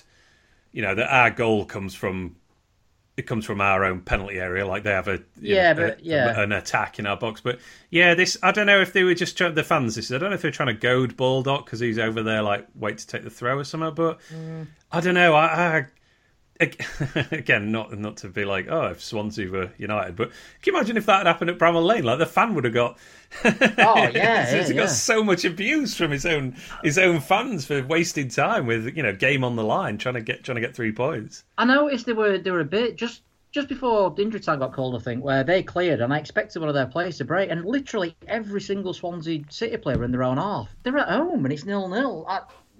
[0.73, 2.37] you know, that our goal comes from
[3.17, 4.67] it comes from our own penalty area.
[4.67, 7.41] Like they have a yeah, know, but a, yeah, an attack in our box.
[7.41, 7.59] But
[7.91, 9.95] yeah, this I don't know if they were just trying, the fans.
[9.95, 12.67] This I don't know if they're trying to goad Baldock because he's over there like
[12.75, 13.95] wait to take the throw or something.
[13.95, 14.67] But mm.
[14.91, 15.35] I don't know.
[15.35, 15.87] I, I
[17.31, 20.31] again, not not to be like, oh, if Swansea were United, but
[20.63, 22.05] can you imagine if that had happened at Bramall Lane?
[22.05, 22.99] Like the fan would have got,
[23.45, 24.87] oh yeah, he's yeah, got yeah.
[24.87, 29.15] so much abuse from his own his own fans for wasting time with you know
[29.15, 31.45] game on the line trying to get trying to get three points.
[31.57, 34.73] I noticed they were they were a bit just just before the injury time got
[34.73, 37.51] called, I think, where they cleared, and I expected one of their players to break,
[37.51, 41.53] and literally every single Swansea City player in their own half, they're at home, and
[41.53, 42.27] it's nil nil.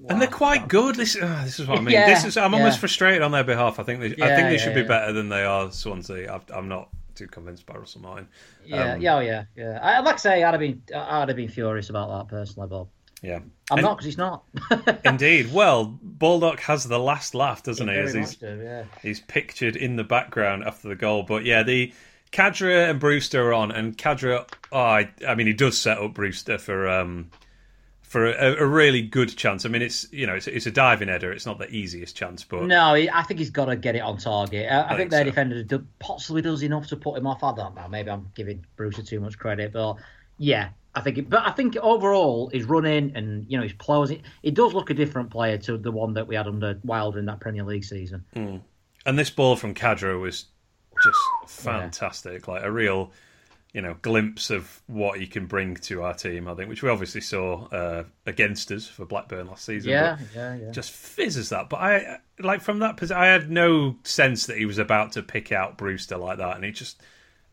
[0.01, 0.07] Wow.
[0.11, 0.95] And they're quite good.
[0.95, 1.93] This, uh, this is what I mean.
[1.93, 2.39] Yeah, this is.
[2.39, 2.59] I'm yeah.
[2.59, 3.79] almost frustrated on their behalf.
[3.79, 4.17] I think they.
[4.17, 5.71] Yeah, I think they should be better than they are.
[5.71, 6.33] Swansea.
[6.33, 8.27] i am not too convinced by Russell Martin.
[8.65, 9.79] Yeah, um, yeah, oh, yeah, yeah.
[9.83, 10.83] I, like to say I'd have been.
[10.95, 12.89] I'd have been furious about that personally, Bob.
[13.21, 14.45] yeah, I'm and, not because he's not.
[15.05, 15.53] indeed.
[15.53, 17.95] Well, Baldock has the last laugh, doesn't he?
[17.95, 18.01] he?
[18.01, 18.85] As he's, do, yeah.
[19.03, 21.25] he's pictured in the background after the goal.
[21.25, 21.93] But yeah, the
[22.33, 24.49] Khadra and Brewster are on, and Khadra.
[24.73, 26.89] Oh, I, I mean, he does set up Brewster for.
[26.89, 27.31] um
[28.11, 29.65] for a, a, really good chance.
[29.65, 31.31] I mean, it's you know it's, it's, a diving header.
[31.31, 34.19] It's not the easiest chance, but no, I think he's got to get it on
[34.19, 34.69] target.
[34.69, 35.25] I, I, I think, think their so.
[35.27, 37.45] defender do, possibly does enough to put him off.
[37.45, 37.87] I don't know.
[37.87, 39.95] Maybe I'm giving Brewster too much credit, but
[40.39, 41.19] yeah, I think.
[41.19, 44.75] It, but I think overall his running and you know his plows, it, it, does
[44.75, 47.63] look a different player to the one that we had under Wilder in that Premier
[47.63, 48.25] League season.
[48.35, 48.61] Mm.
[49.07, 50.47] And this ball from Khadra was
[51.01, 52.55] just fantastic, yeah.
[52.55, 53.13] like a real
[53.73, 56.49] you know, glimpse of what he can bring to our team.
[56.49, 59.91] I think, which we obviously saw uh, against us for Blackburn last season.
[59.91, 60.71] Yeah, yeah, yeah.
[60.71, 61.69] Just fizzes that.
[61.69, 65.23] But I like from that position, I had no sense that he was about to
[65.23, 67.01] pick out Brewster like that, and he just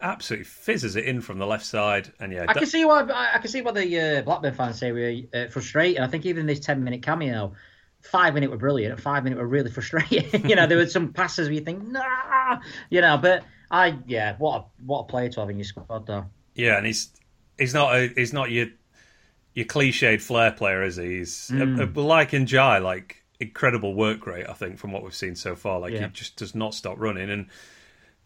[0.02, 2.12] absolutely fizzes it in from the left side.
[2.20, 4.92] And yeah, I can see why I can see why the uh, Blackburn fans say
[4.92, 6.02] we're uh, frustrated.
[6.02, 7.54] I think even this ten minute cameo.
[8.00, 9.02] Five minute were brilliant.
[9.02, 10.48] Five minute were really frustrating.
[10.48, 14.36] you know, there were some passes where you think, nah, you know, but I yeah,
[14.38, 16.26] what a what a player to have in your squad though.
[16.56, 17.10] Yeah, and he's
[17.58, 18.68] he's not a, he's not your
[19.54, 21.18] your cliched flair player, is he?
[21.18, 21.80] He's mm.
[21.80, 24.46] a, a, like Ndiaye, like incredible work rate.
[24.48, 26.08] I think from what we've seen so far, like yeah.
[26.08, 27.48] he just does not stop running, and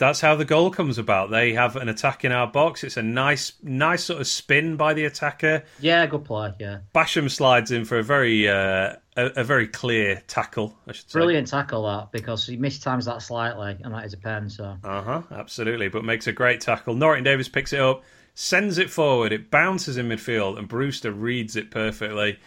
[0.01, 1.29] that's how the goal comes about.
[1.29, 2.83] They have an attack in our box.
[2.83, 5.63] It's a nice, nice sort of spin by the attacker.
[5.79, 6.55] Yeah, good play.
[6.59, 11.11] Yeah, Basham slides in for a very uh, a, a, very clear tackle, I should
[11.11, 11.19] say.
[11.19, 14.49] Brilliant tackle that because he mistimes that slightly, and that is a pen.
[14.49, 14.75] So.
[14.83, 15.21] Uh huh.
[15.29, 16.95] Absolutely, but makes a great tackle.
[16.95, 19.31] Norton Davis picks it up, sends it forward.
[19.31, 22.39] It bounces in midfield, and Brewster reads it perfectly.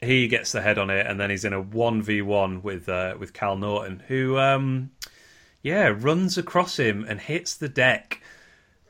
[0.00, 2.88] He gets the head on it, and then he's in a one v one with
[2.88, 4.90] uh, with Kyle Naughton, who um,
[5.62, 8.22] yeah runs across him and hits the deck.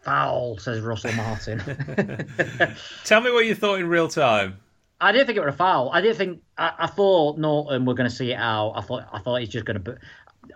[0.02, 1.58] Foul, says Russell Martin.
[3.04, 4.58] Tell me what you thought in real time.
[5.00, 5.90] I didn't think it was a foul.
[5.92, 6.42] I didn't think.
[6.56, 8.72] I, I thought Naughton were going to see it out.
[8.74, 9.08] I thought.
[9.12, 9.98] I thought he's just going to.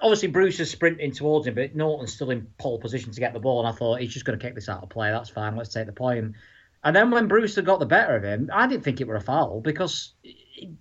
[0.00, 3.40] Obviously, Bruce is sprinting towards him, but Naughton's still in pole position to get the
[3.40, 5.10] ball, and I thought he's just going to kick this out of play.
[5.10, 5.54] That's fine.
[5.56, 6.34] Let's take the point.
[6.84, 9.20] And then when Brewster got the better of him, I didn't think it were a
[9.20, 10.12] foul because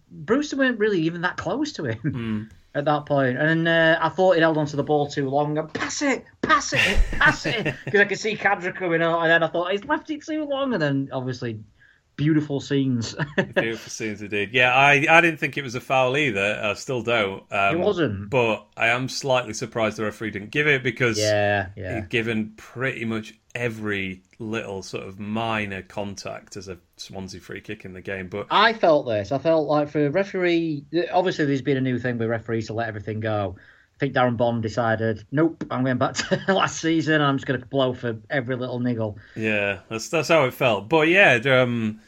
[0.10, 2.50] Brewster weren't really even that close to him mm.
[2.74, 3.38] At that point.
[3.38, 5.58] And uh, I thought he held onto the ball too long.
[5.58, 9.22] And pass it, pass it, pass it, because I could see Khadra coming out.
[9.22, 10.74] And then I thought he's left it too long.
[10.74, 11.60] And then obviously
[12.15, 13.15] beautiful scenes.
[13.36, 14.52] beautiful scenes indeed.
[14.54, 16.60] Yeah, I, I didn't think it was a foul either.
[16.63, 17.43] I still don't.
[17.52, 18.30] Um, it wasn't.
[18.30, 21.95] But I am slightly surprised the referee didn't give it because yeah, yeah.
[21.95, 27.86] he'd given pretty much every little sort of minor contact as a Swansea free kick
[27.86, 28.28] in the game.
[28.28, 29.32] But I felt this.
[29.32, 32.88] I felt like for referee, obviously there's been a new thing with referees to let
[32.88, 33.56] everything go.
[34.02, 37.22] I think Darren Bond decided, nope, I'm going back to last season.
[37.22, 39.20] I'm just going to blow for every little niggle.
[39.36, 40.90] Yeah, that's that's how it felt.
[40.90, 42.02] But yeah, um,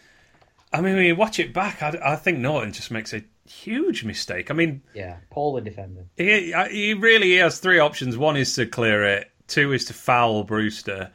[0.73, 4.03] I mean, when you watch it back, I, I think Naughton just makes a huge
[4.06, 4.49] mistake.
[4.49, 6.06] I mean, yeah, Paul the defender.
[6.17, 8.17] He, he really has three options.
[8.17, 9.29] One is to clear it.
[9.47, 11.12] Two is to foul Brewster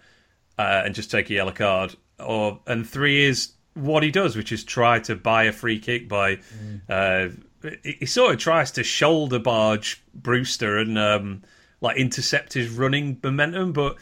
[0.58, 1.96] uh, and just take a yellow card.
[2.20, 6.08] Or and three is what he does, which is try to buy a free kick
[6.08, 6.36] by.
[6.36, 6.80] Mm.
[6.88, 7.34] Uh,
[7.82, 11.42] he, sort of tries to shoulder barge Brewster and um,
[11.80, 13.96] like intercept his running momentum, but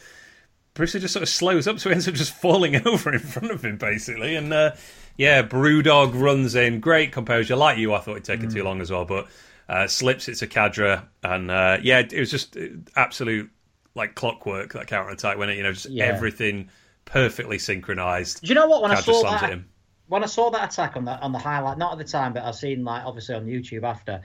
[0.73, 3.51] Brewster just sort of slows up, so he ends up just falling over in front
[3.51, 4.53] of him basically, and.
[4.53, 4.71] Uh,
[5.17, 7.55] yeah, Brewdog runs in, great composure.
[7.55, 8.53] Like you, I thought it'd taken mm.
[8.53, 9.27] too long as well, but
[9.67, 12.55] uh, slips it to Khadra, and uh, yeah, it was just
[12.95, 13.49] absolute
[13.95, 16.05] like clockwork that counter attack when it, you know, just yeah.
[16.05, 16.69] everything
[17.05, 18.41] perfectly synchronized.
[18.41, 18.83] Do you know what?
[18.83, 19.59] When Khadra I saw that,
[20.07, 22.43] when I saw that attack on the on the highlight, not at the time, but
[22.43, 24.21] I've seen like obviously on YouTube after.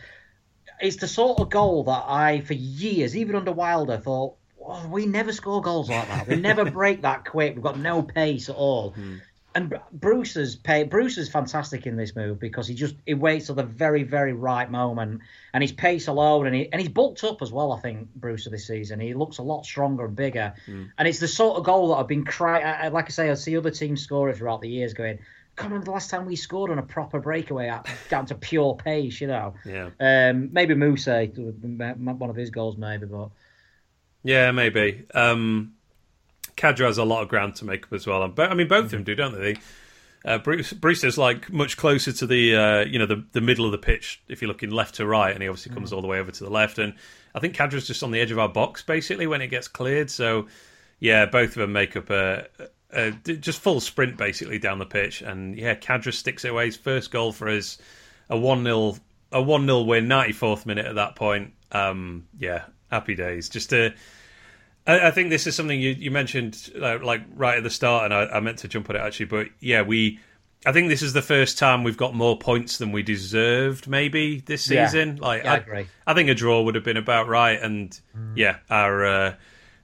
[0.81, 5.07] It's the sort of goal that I, for years, even under Wilder, thought oh, we
[5.07, 6.27] never score goals like that.
[6.27, 7.55] We never break that quick.
[7.55, 8.92] We've got no pace at all.
[8.92, 9.21] Mm
[9.55, 13.47] and Bruce is pay, Bruce is fantastic in this move because he just he waits
[13.47, 15.21] till the very very right moment
[15.53, 17.73] and his pace alone and he and he's bulked up as well.
[17.73, 20.90] I think Bruce of this season he looks a lot stronger and bigger, mm.
[20.97, 22.92] and it's the sort of goal that I've been crying.
[22.92, 25.18] Like I say, I see other teams score it throughout the years going.
[25.57, 28.75] Can't remember the last time we scored on a proper breakaway up, down to pure
[28.75, 29.55] pace, you know.
[29.67, 29.91] Yeah.
[30.01, 33.29] Um, maybe Moose, one of his goals, maybe, but.
[34.25, 35.05] Yeah, maybe.
[35.15, 35.75] Um,
[36.57, 38.33] Khadra has a lot of ground to make up as well.
[38.38, 39.57] I mean, both of them do, don't they?
[40.25, 43.67] Uh, Bruce, Bruce is like much closer to the uh, you know the the middle
[43.67, 45.97] of the pitch if you're looking left to right, and he obviously comes mm.
[45.97, 46.79] all the way over to the left.
[46.79, 46.95] And
[47.35, 50.11] I think Khadra's just on the edge of our box basically when it gets cleared.
[50.11, 50.47] So
[51.01, 52.47] yeah, both of them make up a,
[52.92, 55.22] a just full sprint basically down the pitch.
[55.22, 56.66] And yeah, Khadra sticks it away.
[56.66, 57.78] His first goal for us,
[58.28, 58.96] a one 0
[59.33, 61.52] a one 0 win, ninety fourth minute at that point.
[61.70, 63.48] Um, yeah, happy days.
[63.48, 63.94] Just a
[64.87, 68.05] I, I think this is something you, you mentioned uh, like right at the start,
[68.05, 69.26] and I, I meant to jump on it actually.
[69.26, 70.20] But yeah, we
[70.64, 74.40] I think this is the first time we've got more points than we deserved, maybe
[74.40, 75.16] this season.
[75.16, 75.87] Yeah, like, yeah, I.
[76.07, 78.37] I think a draw would have been about right, and mm.
[78.37, 79.35] yeah, our uh,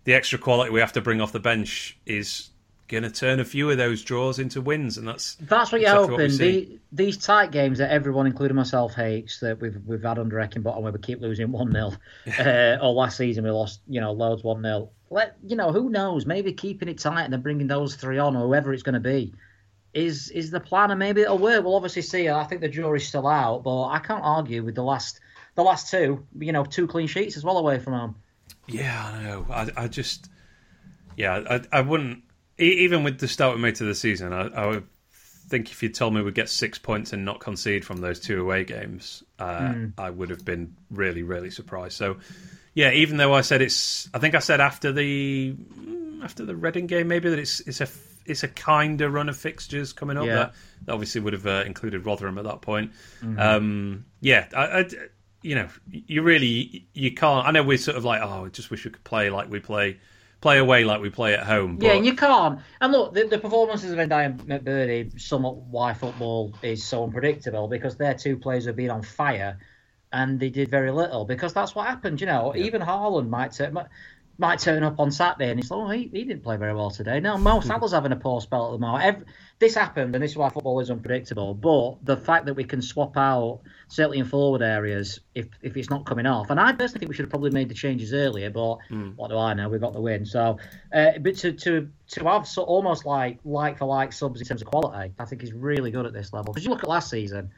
[0.04, 2.50] the extra quality we have to bring off the bench is
[2.88, 5.90] going to turn a few of those draws into wins, and that's That's what you're
[5.90, 6.30] exactly hoping.
[6.30, 6.64] see.
[6.64, 10.80] The, these tight games that everyone, including myself, hates that we've we've had under Heckingbottom
[10.80, 11.92] where we keep losing one 0
[12.38, 15.90] uh, Or last season we lost, you know, loads one 0 Let you know who
[15.90, 16.26] knows?
[16.26, 19.00] Maybe keeping it tight and then bringing those three on, or whoever it's going to
[19.00, 19.34] be,
[19.94, 21.64] is is the plan, and maybe it'll work.
[21.64, 22.28] We'll obviously see.
[22.28, 25.20] I think the jury's still out, but I can't argue with the last
[25.54, 26.26] the last two.
[26.38, 28.14] You know, two clean sheets as well away from home.
[28.66, 29.46] Yeah, I know.
[29.50, 30.28] I, I just,
[31.16, 32.22] yeah, I, I wouldn't.
[32.58, 35.88] Even with the start we made to the season, I, I would think if you
[35.88, 39.74] told me we'd get six points and not concede from those two away games, uh,
[39.96, 41.96] I would have been really, really surprised.
[41.96, 42.16] So,
[42.74, 46.56] yeah, even though I said it's, I think I said after the mm, after the
[46.56, 47.88] Reading game maybe that it's it's a
[48.26, 50.26] it's a kinder run of fixtures coming up.
[50.26, 50.34] Yeah.
[50.34, 52.90] That, that obviously would have uh, included Rotherham at that point.
[53.38, 54.88] Um, yeah, I, I-
[55.40, 57.46] you know, you really you can't.
[57.46, 59.60] I know we're sort of like, oh, I just wish we could play like we
[59.60, 59.98] play
[60.40, 61.76] play away like we play at home.
[61.76, 62.60] But Yeah, and you can't.
[62.80, 67.04] And look, the, the performances of Ndiaye and McBurnie sum up why football is so
[67.04, 69.58] unpredictable because their two players have been on fire
[70.12, 72.20] and they did very little because that's what happened.
[72.20, 73.76] You know, even Haaland might turn,
[74.38, 76.90] might, turn up on Saturday and he's like, oh, he, he didn't play very well
[76.90, 77.18] today.
[77.20, 79.04] No, Mo Salah's having a poor spell at the moment.
[79.04, 79.24] Ev
[79.58, 81.52] this happened, and this is why football is unpredictable.
[81.52, 85.90] But the fact that we can swap out, certainly in forward areas, if if it's
[85.90, 88.50] not coming off, and I personally think we should have probably made the changes earlier.
[88.50, 88.78] But
[89.16, 89.68] what do I know?
[89.68, 90.24] We got the win.
[90.24, 90.58] So,
[90.94, 94.62] uh, but to to to have so, almost like like for like subs in terms
[94.62, 96.52] of quality, I think is really good at this level.
[96.52, 97.50] Because you look at last season,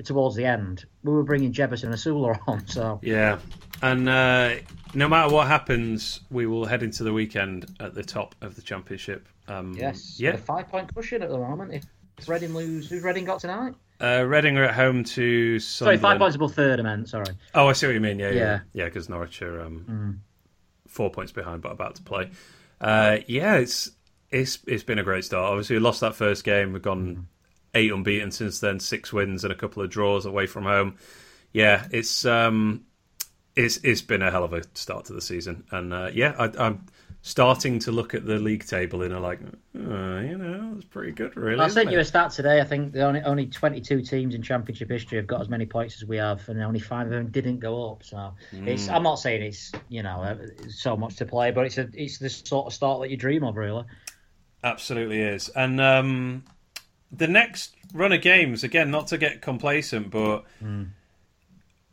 [0.00, 2.66] towards the end, we were bringing Jebbison and Osula on.
[2.66, 3.38] So yeah,
[3.82, 4.54] and uh,
[4.94, 8.62] no matter what happens, we will head into the weekend at the top of the
[8.62, 9.28] championship.
[9.48, 10.36] Um, yes, yeah.
[10.36, 11.74] five point cushion at the moment.
[11.74, 11.84] If,
[12.18, 13.74] if Reading lose, who's Reading got tonight?
[14.00, 16.80] Uh, Reading are at home to Sorry, five points above third.
[16.80, 17.26] I meant sorry.
[17.54, 18.18] Oh, I see what you mean.
[18.18, 18.60] Yeah, yeah, Yeah.
[18.72, 18.84] yeah.
[18.86, 20.18] Because Norwich are um, Mm.
[20.88, 22.30] four points behind, but about to play.
[22.80, 23.90] Uh, yeah, it's
[24.30, 25.50] it's it's been a great start.
[25.50, 26.72] Obviously, we lost that first game.
[26.72, 27.24] We've gone Mm.
[27.74, 30.96] Eight unbeaten since then, six wins and a couple of draws away from home.
[31.52, 32.84] Yeah, it's um,
[33.56, 36.50] it's it's been a hell of a start to the season, and uh, yeah, I,
[36.58, 36.86] I'm
[37.22, 41.12] starting to look at the league table and I'm like, uh, you know, it's pretty
[41.12, 41.60] good, really.
[41.60, 42.60] I sent you a stat today.
[42.60, 46.02] I think the only only 22 teams in Championship history have got as many points
[46.02, 48.02] as we have, and only five of them didn't go up.
[48.02, 48.88] So it's.
[48.88, 50.36] I'm not saying it's you know uh,
[50.68, 53.44] so much to play, but it's a it's the sort of start that you dream
[53.44, 53.84] of, really.
[54.64, 55.48] Absolutely is.
[55.48, 56.44] And um,
[57.12, 60.44] the next run of games, again, not to get complacent, but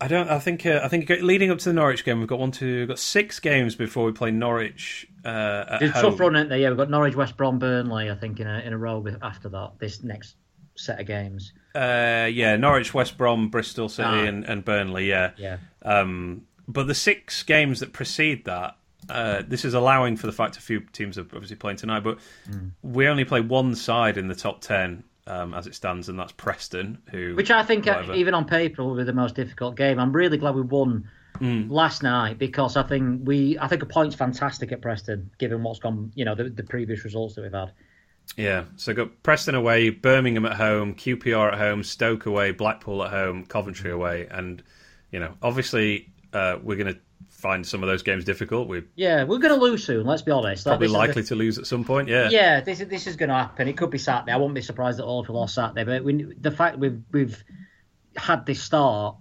[0.02, 0.30] I don't.
[0.30, 0.66] I think.
[0.66, 3.00] Uh, I think leading up to the Norwich game, we've got one, two, we've got
[3.00, 6.12] six games before we play Norwich uh, at It's a home.
[6.12, 6.58] tough run, isn't there?
[6.58, 8.10] Yeah, we've got Norwich, West Brom, Burnley.
[8.10, 9.74] I think in a in a row after that.
[9.80, 10.36] This next
[10.76, 11.52] set of games.
[11.76, 14.24] Uh, yeah, Norwich, West Brom, Bristol City, Ah.
[14.24, 15.10] and, and Burnley.
[15.10, 15.32] Yeah.
[15.38, 15.58] Yeah.
[15.84, 18.78] Um, but the six games that precede that,
[19.10, 22.20] uh, this is allowing for the fact a few teams are obviously playing tonight, but
[22.50, 22.70] Hmm.
[22.82, 26.32] we only play one side in the top ten um, as it stands, and that's
[26.34, 28.14] Preston, who Which I think, uh, whatever.
[28.16, 30.00] even on paper, will be the most difficult game.
[30.00, 31.70] I'm really glad we won Mm.
[31.70, 35.80] last night because I think we, I think a point's fantastic at Preston, given what's
[35.80, 37.72] gone, you know, the, the previous results that we've had.
[38.36, 43.12] Yeah, so got Preston away, Birmingham at home, QPR at home, Stoke away, Blackpool at
[43.12, 44.62] home, Coventry away, and
[45.12, 47.00] you know, obviously, uh, we're going to
[47.40, 48.68] find some of those games difficult.
[48.68, 50.06] We're Yeah, we're going to lose soon.
[50.06, 50.66] Let's be honest.
[50.66, 52.10] Like, probably is likely the- to lose at some point.
[52.10, 53.68] Yeah, yeah, this is this is going to happen.
[53.68, 54.32] It could be Saturday.
[54.32, 55.84] I wouldn't be surprised at all if we lost Saturday.
[55.86, 57.42] But we, the fact we've we've
[58.16, 59.16] had this start,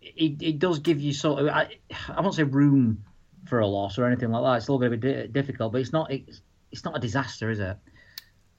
[0.00, 3.04] it, it does give you sort of I, I won't say room
[3.46, 4.56] for a loss or anything like that.
[4.56, 6.40] It's still going to be di- difficult, but it's not it's,
[6.70, 7.76] it's not a disaster, is it?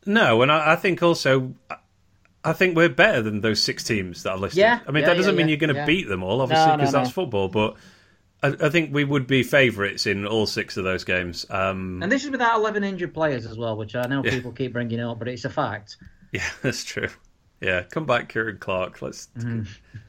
[0.05, 1.75] No, and I, I think also, I-
[2.41, 4.59] I think we're better than those six teams that are listed.
[4.59, 6.67] Yeah, I mean, yeah, that doesn't yeah, mean you're going to beat them all, obviously,
[6.67, 7.13] No, no, because that's no.
[7.13, 7.49] football.
[7.49, 7.75] But
[8.41, 11.45] I, I think we would be favourites in all six of those games.
[11.49, 14.73] Um, And this is without 11 injured players as well, which I know people keep
[14.73, 15.97] bringing up, but it's a fact.
[16.31, 17.09] Yeah, that's true.
[17.61, 19.01] Yeah, come back, Ciaran Clark.
[19.01, 19.27] Let's.
[19.37, 19.61] Mm-hmm.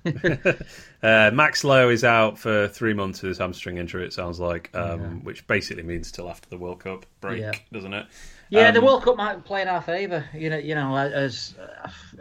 [1.03, 4.05] uh, Max Lowe is out for three months with his hamstring injury.
[4.07, 7.53] It sounds like, um, which basically means till after the World Cup break, Yeah.
[7.73, 8.07] doesn't it?
[8.51, 10.25] Yeah, the Um, World Cup might play in our favour.
[10.33, 11.55] You know, you know, as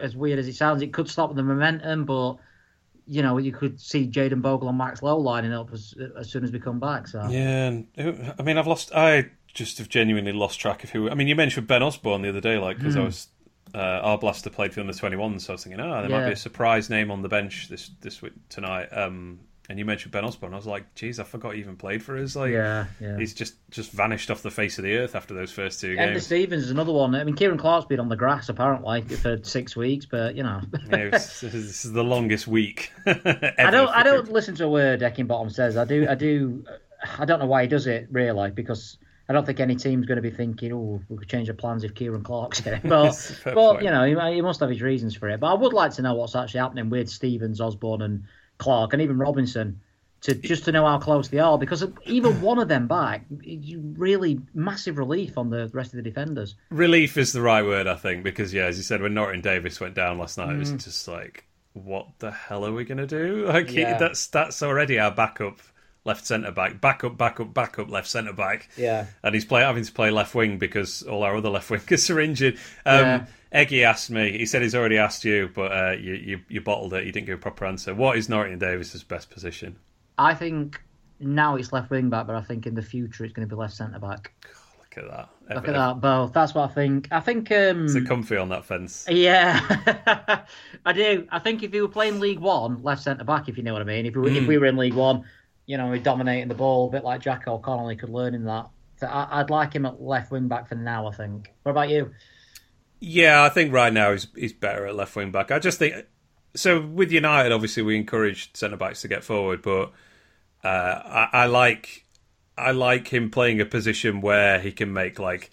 [0.00, 2.34] as weird as it sounds, it could stop the momentum, but
[3.10, 6.44] you know, you could see Jayden Bogle and Max Lowe lining up as as soon
[6.44, 7.08] as we come back.
[7.08, 7.86] So Yeah, and
[8.38, 8.92] I mean, I've lost.
[8.94, 11.10] I just have genuinely lost track of who.
[11.10, 13.28] I mean, you mentioned Ben Osborn the other day, like because I was.
[13.72, 16.32] Uh, our blaster played for under 21, so I was thinking, oh, there might be
[16.32, 18.88] a surprise name on the bench this this week tonight.
[18.90, 19.38] Um,
[19.70, 20.52] and you mentioned Ben Osborn.
[20.52, 22.34] I was like, geez, I forgot he even played for us.
[22.34, 23.16] Like, yeah, yeah.
[23.16, 26.14] he's just just vanished off the face of the earth after those first two Ender
[26.14, 26.26] games.
[26.26, 27.14] Stevens is another one.
[27.14, 30.60] I mean, Ciaran Clark's been on the grass apparently for six weeks, but you know,
[30.90, 32.90] Yeah, it was- this, is, the longest week.
[33.06, 33.88] I don't.
[33.90, 34.32] I don't Ever.
[34.32, 35.76] listen to a word Heckingbottom says.
[35.76, 36.04] I do.
[36.08, 36.64] I do.
[37.18, 38.98] I don't know why he does it really, because
[39.28, 41.84] I don't think any team's going to be thinking, "Oh, we could change our plans
[41.84, 45.14] if Ciaran Clark's in it." But, but you know, he, he, must have his reasons
[45.14, 45.38] for it.
[45.38, 48.24] But I would like to know what's actually happening with Stevens, Osborn, and
[48.60, 49.80] Clark, and even Robinson,
[50.20, 51.58] to just to know how close they are.
[51.58, 56.54] Because even one of them back, really massive relief on the rest of the defenders.
[56.70, 59.94] Relief is the right word, I think, because yeah, as you said, when Norrington-Davies went
[59.94, 60.56] down last night, mm.
[60.56, 60.84] it was mm.
[60.84, 63.46] just like, what the hell are we going to do?
[63.46, 63.96] Like yeah.
[63.98, 65.58] that's that's already our backup
[66.04, 68.68] left centre back, back up, back up, back up, left centre back.
[68.76, 72.14] Yeah, and he's play, having to play left wing because all our other left wingers
[72.14, 72.54] are injured.
[72.86, 73.24] Um, yeah.
[73.52, 74.38] Eggy asked me.
[74.38, 77.04] He said he's already asked you, but uh, you, you, you bottled it.
[77.04, 77.94] You didn't give a proper answer.
[77.94, 79.76] What is Norrington-Davies's best position?
[80.18, 80.80] I think
[81.18, 83.58] now it's left wing back, but I think in the future it's going to be
[83.58, 84.32] left centre back.
[84.78, 85.28] Look at that.
[85.54, 86.32] Look at that, both.
[86.32, 87.08] That's what I think.
[87.10, 87.50] I think.
[87.52, 89.06] Um, it's a comfy on that fence.
[89.08, 89.60] Yeah,
[90.84, 91.28] I do.
[91.30, 93.82] I think if we were playing League One, left centre back, if you know what
[93.82, 94.06] I mean.
[94.06, 94.36] If we, mm.
[94.36, 95.24] if we were in League One,
[95.66, 97.88] you know, we're dominating the ball a bit like Jack O'Connell.
[97.88, 98.68] He could learn in that.
[98.96, 101.06] So I, would like him at left wing back for now.
[101.06, 101.52] I think.
[101.62, 102.12] What about you?
[103.00, 105.50] Yeah, I think right now he's he's better at left wing back.
[105.50, 106.06] I just think
[106.54, 106.80] so.
[106.80, 109.92] With United, obviously, we encourage centre backs to get forward, but
[110.62, 112.04] uh, I, I like
[112.58, 115.50] I like him playing a position where he can make like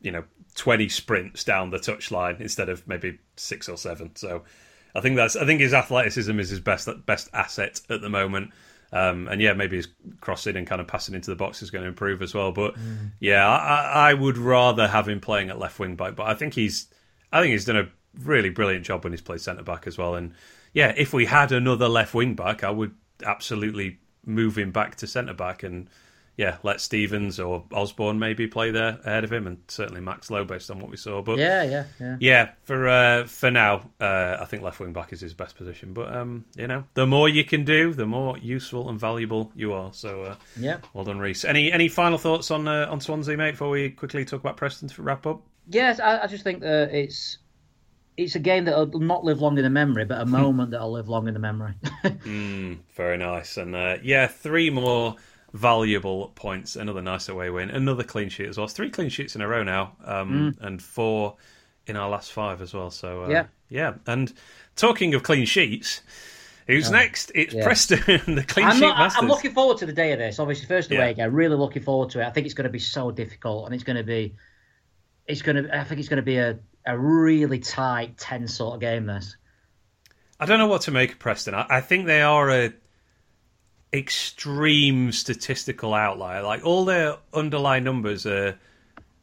[0.00, 0.24] you know
[0.56, 4.16] twenty sprints down the touchline instead of maybe six or seven.
[4.16, 4.42] So
[4.94, 8.50] I think that's I think his athleticism is his best best asset at the moment.
[8.92, 9.88] Um, and yeah, maybe his
[10.20, 12.52] crossing and kind of passing into the box is going to improve as well.
[12.52, 13.10] But mm.
[13.20, 16.16] yeah, I, I, would rather have him playing at left wing back.
[16.16, 16.86] But I think he's,
[17.30, 17.88] I think he's done a
[18.24, 20.14] really brilliant job when he's played centre back as well.
[20.14, 20.32] And
[20.72, 25.06] yeah, if we had another left wing back, I would absolutely move him back to
[25.06, 25.88] centre back and
[26.38, 30.44] yeah, let Stevens or Osborn maybe play there ahead of him, and certainly Max Lowe
[30.44, 31.20] based on what we saw.
[31.20, 32.16] But yeah, yeah, yeah.
[32.20, 35.92] Yeah, for uh, for now, uh, I think left wing back is his best position.
[35.92, 39.72] But um, you know, the more you can do, the more useful and valuable you
[39.72, 39.92] are.
[39.92, 41.44] So uh, yeah, well done, Rhys.
[41.44, 43.52] Any any final thoughts on uh, on Swansea, mate?
[43.52, 45.42] Before we quickly talk about Preston to wrap up.
[45.68, 47.38] Yes, I, I just think that it's
[48.16, 51.08] it's a game that'll not live long in the memory, but a moment that'll live
[51.08, 51.74] long in the memory.
[52.04, 55.16] mm, very nice, and uh, yeah, three more
[55.52, 56.76] valuable points.
[56.76, 57.70] Another nice away win.
[57.70, 58.64] Another clean sheet as well.
[58.64, 60.66] It's three clean sheets in a row now, um, mm.
[60.66, 61.36] and four
[61.86, 62.90] in our last five as well.
[62.90, 63.94] So uh, yeah, yeah.
[64.06, 64.32] And
[64.76, 66.02] talking of clean sheets.
[66.66, 67.32] Who's oh, next?
[67.34, 67.64] It's yeah.
[67.64, 67.98] Preston,
[68.34, 69.22] the clean I'm sheet not, masters.
[69.22, 70.38] I'm looking forward to the day of this.
[70.38, 71.24] Obviously, first away yeah.
[71.24, 71.32] game.
[71.32, 72.26] Really looking forward to it.
[72.26, 74.34] I think it's going to be so difficult, and it's going to be,
[75.26, 75.74] it's going to.
[75.74, 79.06] I think it's going to be a, a really tight, tense sort of game.
[79.06, 79.38] This.
[80.38, 81.54] I don't know what to make of Preston.
[81.54, 82.72] I, I think they are a
[83.92, 86.42] extreme statistical outlier.
[86.42, 88.58] Like all their underlying numbers are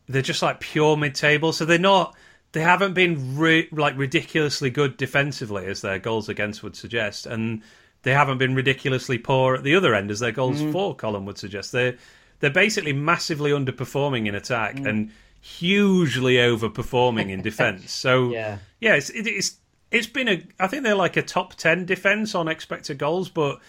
[0.07, 2.15] they're just like pure mid-table, so they're not
[2.51, 7.61] they haven't been re- like ridiculously good defensively as their goals against would suggest, and
[8.03, 10.71] they haven't been ridiculously poor at the other end as their goals mm.
[10.71, 11.71] for column would suggest.
[11.71, 11.97] They're
[12.39, 14.87] they're basically massively underperforming in attack mm.
[14.87, 15.11] and
[15.41, 17.91] hugely overperforming in defence.
[18.05, 19.57] So yeah, yeah, it's it, it's
[19.91, 23.59] it's been a I think they're like a top ten defence on expected goals, but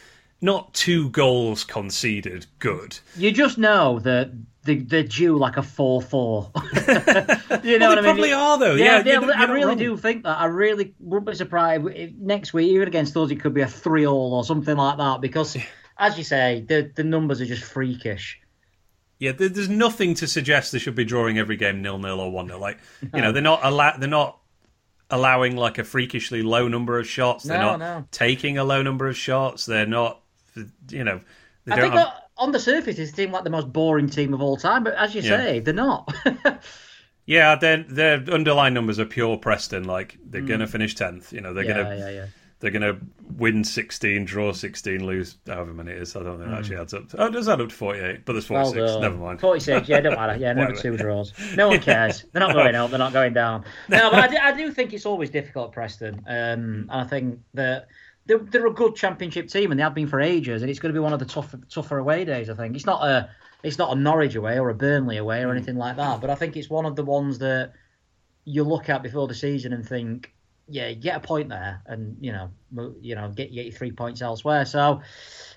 [0.40, 2.98] not two goals conceded good.
[3.16, 4.30] You just know that
[4.64, 6.50] they, they're due like a 4 4.
[7.62, 8.02] you know well, what I mean?
[8.02, 8.74] probably are, though.
[8.74, 9.78] Yeah, yeah you're, you're I really wrong.
[9.78, 10.38] do think that.
[10.38, 13.68] I really wouldn't be surprised if next week, even against us, it could be a
[13.68, 15.56] 3 all or something like that because,
[15.96, 18.40] as you say, the, the numbers are just freakish.
[19.18, 22.48] Yeah, there's nothing to suggest they should be drawing every game nil nil or one
[22.48, 22.58] nil.
[22.58, 22.78] Like
[23.14, 24.38] you know, they're not allow- they're not
[25.08, 27.44] allowing like a freakishly low number of shots.
[27.44, 28.04] They're no, not no.
[28.10, 29.64] taking a low number of shots.
[29.64, 30.20] They're not
[30.90, 31.20] you know.
[31.68, 32.12] I think have...
[32.36, 35.14] on the surface, it seems like the most boring team of all time, but as
[35.14, 35.36] you yeah.
[35.36, 36.14] say, they're not.
[37.26, 39.84] yeah, their their underlying numbers are pure Preston.
[39.84, 40.48] Like they're mm.
[40.48, 41.32] going to finish tenth.
[41.32, 42.26] You know, they're yeah, going to yeah, yeah.
[42.60, 42.98] they're going to
[43.36, 46.14] win sixteen, draw sixteen, lose however many it is.
[46.14, 46.56] I don't think mm.
[46.56, 47.08] actually adds up.
[47.10, 48.76] To, oh, it does add up to forty-eight, but there's forty-six.
[48.76, 49.40] Well Never mind.
[49.40, 49.88] Forty-six.
[49.88, 50.36] Yeah, don't matter.
[50.36, 51.32] Yeah, number two draws.
[51.56, 52.24] No one cares.
[52.32, 52.90] They're not going up.
[52.90, 53.64] They're not going down.
[53.88, 56.22] No, but I do, I do think it's always difficult, Preston.
[56.28, 57.88] Um, and I think that
[58.26, 60.92] they're, they're a good championship team and they have been for ages, and it's going
[60.92, 62.50] to be one of the tougher tougher away days.
[62.50, 63.30] I think it's not a
[63.62, 65.56] it's not a Norwich away or a Burnley away or mm.
[65.56, 67.72] anything like that, but I think it's one of the ones that
[68.44, 70.32] you look at before the season and think,
[70.68, 72.50] yeah, get a point there, and you know,
[73.00, 74.64] you know, get get your three points elsewhere.
[74.64, 75.02] So,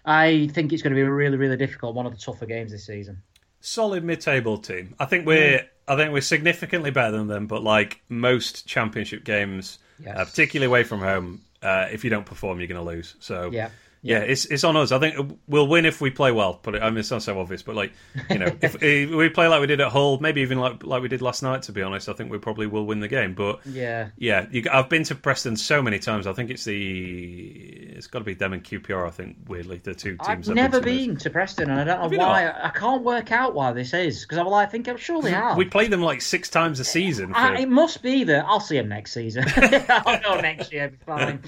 [0.05, 2.71] I think it's going to be a really really difficult one of the tougher games
[2.71, 3.21] this season.
[3.61, 4.95] Solid mid-table team.
[4.99, 5.67] I think we're mm.
[5.87, 10.17] I think we're significantly better than them, but like most championship games, uh, yes.
[10.17, 13.15] uh, particularly away from home, uh, if you don't perform, you're going to lose.
[13.19, 13.69] So yeah.
[14.01, 14.91] Yeah, it's it's on us.
[14.91, 16.59] I think we'll win if we play well.
[16.61, 17.61] But I mean, it sounds so obvious.
[17.63, 17.91] But like,
[18.29, 21.01] you know, if, if we play like we did at Hull, maybe even like like
[21.01, 21.63] we did last night.
[21.63, 23.33] To be honest, I think we probably will win the game.
[23.33, 24.09] But Yeah.
[24.17, 26.27] yeah, you, I've been to Preston so many times.
[26.27, 29.05] I think it's the it's got to be them and QPR.
[29.05, 30.19] I think weirdly the two teams.
[30.21, 30.99] I've I've never been.
[30.99, 32.53] to been to Preston, and I don't know why.
[32.63, 35.31] I can't work out why this is because I'm like, I think I'm sure they
[35.43, 35.57] have.
[35.57, 37.33] We play them like six times a uh, season.
[37.33, 39.43] For, I, it must be that I'll see them next season.
[39.89, 40.93] I'll go next year.
[40.93, 41.41] It's fine.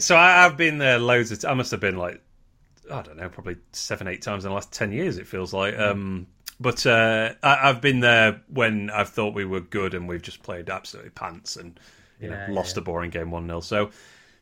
[0.00, 1.40] so I, I've been there loads of.
[1.40, 2.20] T- I must have been like
[2.90, 5.18] I don't know, probably seven, eight times in the last ten years.
[5.18, 5.78] It feels like.
[5.78, 6.26] Um,
[6.60, 10.42] but uh, I, I've been there when I've thought we were good and we've just
[10.42, 11.78] played absolutely pants and
[12.20, 12.80] you Yeah, know lost yeah.
[12.80, 13.90] a boring game one 0 So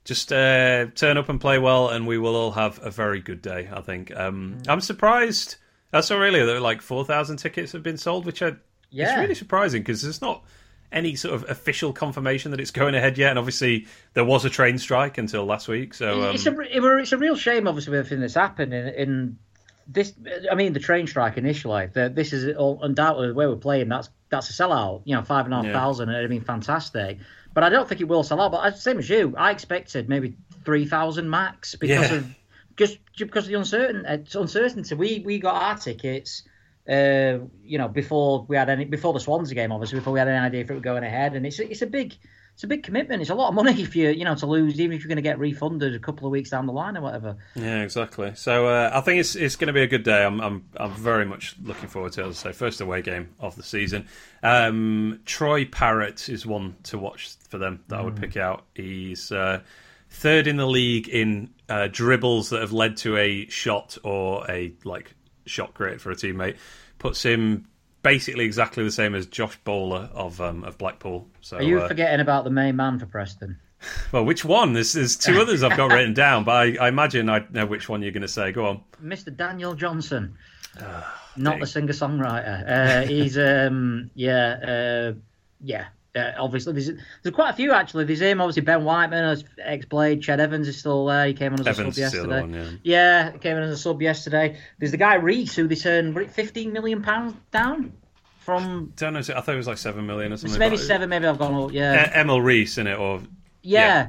[0.05, 3.43] just uh, turn up and play well, and we will all have a very good
[3.43, 3.69] day.
[3.73, 4.15] I think.
[4.17, 4.69] Um, Mm.
[4.71, 5.57] I'm surprised.
[5.93, 8.55] I saw earlier that like four thousand tickets have been sold, which I,
[8.91, 9.11] Yeah.
[9.11, 10.45] it's really surprising because there's not
[10.93, 13.31] any sort of official confirmation that it's going ahead yet.
[13.31, 15.95] And obviously, there was a train strike until last week.
[15.95, 19.39] So um, it's a it's a real shame, obviously, with everything that's happened in, in
[19.87, 20.13] this.
[20.51, 21.87] I mean, the train strike initially.
[21.87, 23.89] The, this is all, undoubtedly the way we're playing.
[23.89, 25.03] That's that's a sellout.
[25.05, 25.73] You know, five and a half Yeah.
[25.73, 26.09] thousand.
[26.11, 27.19] It'd have been fantastic.
[27.53, 28.53] But I don't think it will sell out.
[28.53, 32.17] But same as you, I expected maybe three thousand max because Yeah.
[32.19, 32.35] of
[32.77, 34.95] just because of the uncertain it's uncertainty.
[34.95, 36.45] We we got our tickets.
[36.91, 40.27] Uh, you know, before we had any, before the Swansea game, obviously, before we had
[40.27, 42.17] any idea if it was going ahead, and it's a, it's a big,
[42.55, 43.21] it's a big commitment.
[43.21, 45.17] It's a lot of money if you, you know, to lose, even if you're going
[45.17, 47.37] to get refunded a couple of weeks down the line or whatever.
[47.55, 48.33] Yeah, exactly.
[48.35, 50.25] So uh, I think it's it's going to be a good day.
[50.25, 52.27] I'm I'm I'm very much looking forward to it.
[52.27, 54.09] As I say, first away game of the season.
[54.43, 58.65] Um, Troy Parrott is one to watch for them that I would pick out.
[58.75, 59.61] He's uh,
[60.09, 64.73] third in the league in uh, dribbles that have led to a shot or a
[64.83, 65.15] like
[65.47, 66.57] shot created for a teammate.
[67.01, 67.67] Puts him
[68.03, 71.27] basically exactly the same as Josh Bowler of um, of Blackpool.
[71.41, 73.59] So Are you uh, forgetting about the main man for Preston?
[74.13, 74.73] well, which one?
[74.75, 77.89] There's, there's two others I've got written down, but I, I imagine I know which
[77.89, 78.53] one you're going to say.
[78.53, 78.83] Go on.
[79.03, 79.35] Mr.
[79.35, 80.37] Daniel Johnson,
[80.81, 82.71] Ah, not the singer songwriter.
[82.71, 85.13] Uh, he's um yeah uh,
[85.61, 85.87] yeah.
[86.15, 86.91] Uh, obviously, there's
[87.23, 88.05] there's quite a few actually.
[88.05, 90.23] There's him, obviously Ben Whiteman, as ex-Blade.
[90.23, 91.27] Ched Evans is still there.
[91.27, 92.41] He came on as a Evans sub yesterday.
[92.41, 92.71] one, yeah.
[92.83, 94.59] Yeah, came in as a sub yesterday.
[94.79, 97.93] There's the guy Riis who they turned 15 million pounds down
[98.41, 99.21] from I Don't know.
[99.21, 100.59] I thought it was like seven million or something.
[100.59, 101.09] maybe seven.
[101.09, 101.55] Maybe I've gone.
[101.55, 103.21] all Yeah, Emil Riis in it, or
[103.63, 104.09] yeah.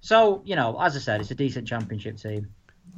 [0.00, 2.48] So you know, as I said, it's a decent championship team.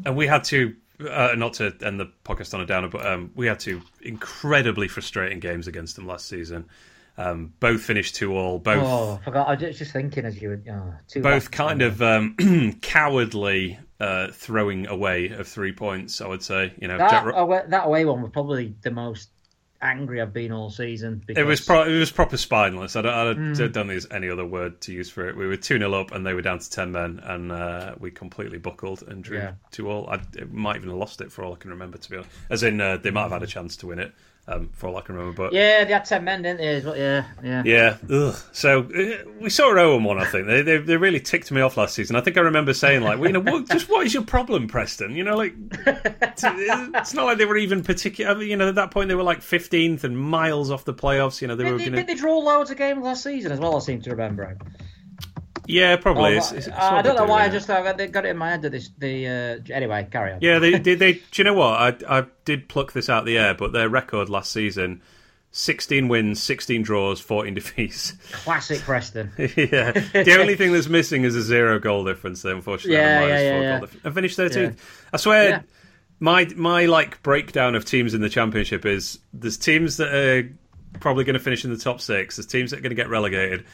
[0.04, 0.76] and we had to.
[1.00, 4.86] Uh, not to end the podcast on a downer, but um, we had two incredibly
[4.86, 6.64] frustrating games against them last season.
[7.22, 8.58] Um, both finished two all.
[8.58, 9.48] Both Oh, I forgot.
[9.48, 10.62] I was just thinking as you were.
[10.70, 12.36] Oh, two both kind of um,
[12.82, 16.20] cowardly uh, throwing away of three points.
[16.20, 16.72] I would say.
[16.80, 19.30] You know, That Jack away, that away one was probably the most
[19.80, 21.22] angry I've been all season.
[21.26, 22.94] Because, It was pro- it was proper spineless.
[22.94, 23.56] I don't, I don't, Mm.
[23.58, 25.36] don't think there's any other word to use for it.
[25.36, 28.10] We were two 0 up and they were down to ten men, and uh, we
[28.12, 29.52] completely buckled and drew Yeah.
[29.72, 30.08] two all.
[30.08, 31.98] I it might even have lost it for all I can remember.
[31.98, 34.12] To be honest, as in uh, they might have had a chance to win it
[34.48, 35.44] um, for all I can remember.
[35.44, 36.80] But yeah, they had ten men, didn't they?
[36.84, 36.96] well?
[36.96, 37.62] Yeah, yeah.
[37.64, 38.36] yeah, ugh.
[38.52, 40.18] so uh, we saw Owen one.
[40.18, 42.16] I think they, they they really ticked me off last season.
[42.16, 44.66] I think I remember saying like, well, you know, what, just what is your problem,
[44.66, 45.14] Preston?
[45.14, 45.54] You know, like
[45.86, 48.42] it's, it's not like they were even particular.
[48.42, 51.40] You know, at that point they were like fifteenth and miles off the playoffs.
[51.40, 51.96] You know, they were Did, gonna...
[51.98, 53.76] did they draw loads of games last season as well?
[53.76, 54.56] I seem to remember.
[55.66, 56.30] Yeah, probably.
[56.34, 57.44] Oh, It's- it's- it's I don't know do, why.
[57.44, 59.26] I just uh, they got it in my head that this the
[59.70, 60.06] uh, anyway.
[60.10, 60.38] Carry on.
[60.40, 60.98] Yeah, they did.
[60.98, 62.02] They, do you know what?
[62.08, 65.02] I I did pluck this out of the air, but their record last season:
[65.50, 68.12] sixteen wins, sixteen draws, fourteen defeats.
[68.32, 69.30] Classic Preston.
[69.38, 72.42] yeah, the only thing that's missing is a zero goal difference.
[72.42, 73.86] They unfortunately Yeah, had a minus yeah, yeah, yeah.
[74.04, 75.06] I finished thirteenth.
[75.12, 75.64] I swear.
[76.20, 80.48] My my like breakdown of teams in the championship is there's teams that are
[81.00, 82.36] probably going to finish in the top six.
[82.36, 83.64] There's teams that are going to get relegated,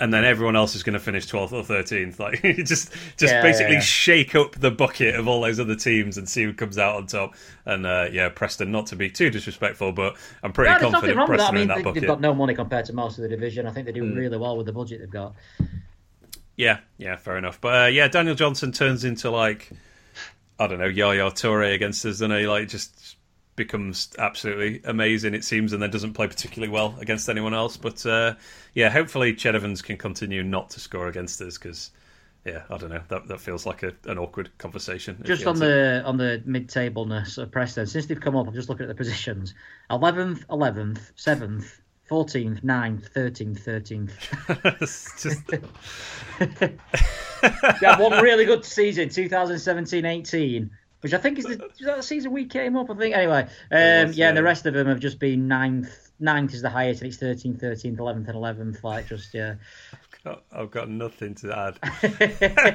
[0.00, 2.18] and then everyone else is going to finish twelfth or thirteenth.
[2.18, 3.84] Like just just Yeah, basically yeah, yeah.
[3.84, 7.06] shake up the bucket of all those other teams and see who comes out on
[7.06, 7.34] top.
[7.66, 8.72] And uh, yeah, Preston.
[8.72, 11.44] Not to be too disrespectful, but I'm pretty No, there's nothing confident wrong with that.
[11.44, 12.00] I Preston mean, in that they, bucket.
[12.02, 13.66] they've got no money compared to most of the division.
[13.66, 14.16] I think they do Mm.
[14.16, 15.34] really well with the budget they've got.
[16.56, 17.60] Yeah, yeah, fair enough.
[17.60, 19.70] But uh, yeah, Daniel Johnson turns into like
[20.58, 23.11] I don't know Yaya Toure against us, and he like just
[23.56, 25.34] becomes absolutely amazing.
[25.34, 27.76] It seems, and then doesn't play particularly well against anyone else.
[27.76, 28.34] But uh,
[28.74, 31.90] yeah, hopefully Ched Evans can continue not to score against us because.
[32.44, 33.02] Yeah, I don't know.
[33.06, 35.22] That that feels like a, an awkward conversation.
[35.22, 38.68] Just on the on the mid tableness of Preston, since they've come up, I'm just
[38.68, 39.54] looking at the positions:
[39.88, 41.80] eleventh, eleventh, seventh,
[42.12, 44.12] fourteenth, 9th, thirteenth, thirteenth.
[47.42, 50.70] They had one really good season, 2017-18,
[51.02, 52.90] which I think is the, is that the season we came up.
[52.90, 53.42] I think anyway.
[53.70, 56.70] Um, was, yeah, and the rest of them have just been ninth, ninth is the
[56.70, 58.36] highest, and it's 13th, 13th, 11th, and
[58.74, 58.82] 11th.
[58.82, 59.54] Like just yeah.
[60.52, 61.78] I've got nothing to add.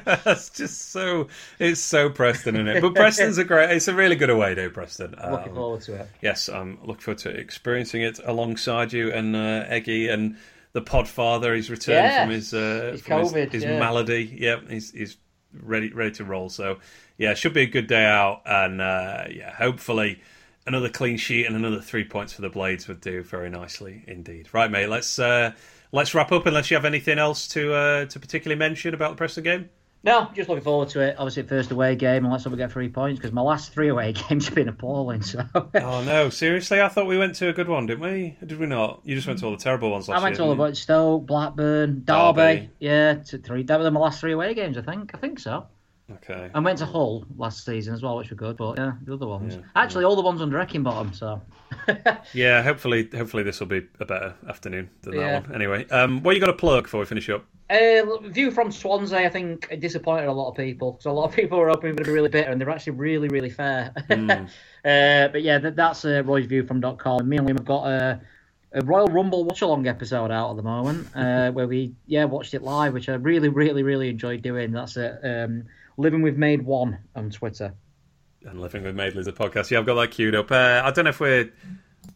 [0.26, 2.82] That's just so it's so Preston in it.
[2.82, 3.70] But Preston's a great.
[3.72, 5.16] It's a really good away day, Preston.
[5.18, 6.10] Um, looking forward to it.
[6.22, 10.36] Yes, I'm looking forward to experiencing it alongside you and uh, Eggy and
[10.74, 11.56] the Podfather.
[11.56, 12.24] He's returned Yeah.
[12.26, 13.80] from his uh, His from his- COVID, his, yeah.
[13.80, 14.38] malady.
[14.38, 15.16] Yeah, he's he's
[15.54, 16.50] ready ready to roll.
[16.50, 16.80] So
[17.18, 20.20] yeah, should be a good day out, and uh, yeah, hopefully.
[20.66, 24.50] Another clean sheet and another three points for the Blades would do very nicely indeed.
[24.52, 24.90] Right, mate.
[24.90, 25.54] Let's uh,
[25.94, 26.46] let's wrap up.
[26.46, 29.70] Unless you have anything else to uh, to particularly mention about the Preston game.
[30.04, 31.16] No, just looking forward to it.
[31.18, 33.90] Obviously, first away game, and let's hope we get three points because my last three
[33.90, 35.22] away games have been appalling.
[35.22, 36.82] So Oh no, seriously?
[36.82, 38.38] I thought we went to a good one, didn't we?
[38.46, 39.02] Did we not?
[39.04, 40.22] You just went to all the terrible ones last year.
[40.22, 40.76] I went to all you?
[40.76, 42.36] Stoke, Blackburn, Derby.
[42.36, 42.70] Derby.
[42.80, 43.64] Yeah, to three.
[43.64, 44.78] That were my last three away games.
[44.78, 45.12] I think.
[45.14, 45.68] I think so.
[46.10, 46.50] Okay.
[46.54, 48.56] I went to Hull last season as well, which were good.
[48.56, 49.58] But yeah, the other ones.
[49.76, 51.14] Actually, all the ones under Bottom.
[51.14, 51.42] So
[52.34, 55.40] Yeah, hopefully, hopefully this will be a better afternoon than Yeah.
[55.40, 55.56] that one.
[55.56, 57.46] Anyway, um, what you got to plug before we finish up?
[57.70, 60.98] Uh, view from Swansea, I think, it disappointed a lot of people.
[61.02, 62.94] So a lot of people were hoping it would be really bitter, and they're actually
[62.94, 63.92] really, really fair.
[64.10, 67.28] uh, but yeah, that, that's uh, Roy's view from .com.
[67.28, 68.22] Me and Liam have got a,
[68.72, 72.54] a Royal Rumble watch along episode out at the moment, uh, where we yeah watched
[72.54, 74.72] it live, which I really, really, really enjoyed doing.
[74.72, 75.20] That's it.
[75.22, 75.66] Um,
[75.98, 77.74] Living with Made One on Twitter.
[78.46, 79.72] And living with Maidley's a podcast.
[79.72, 80.52] Yeah, I've got that queued up.
[80.52, 81.52] Uh, I don't know if we're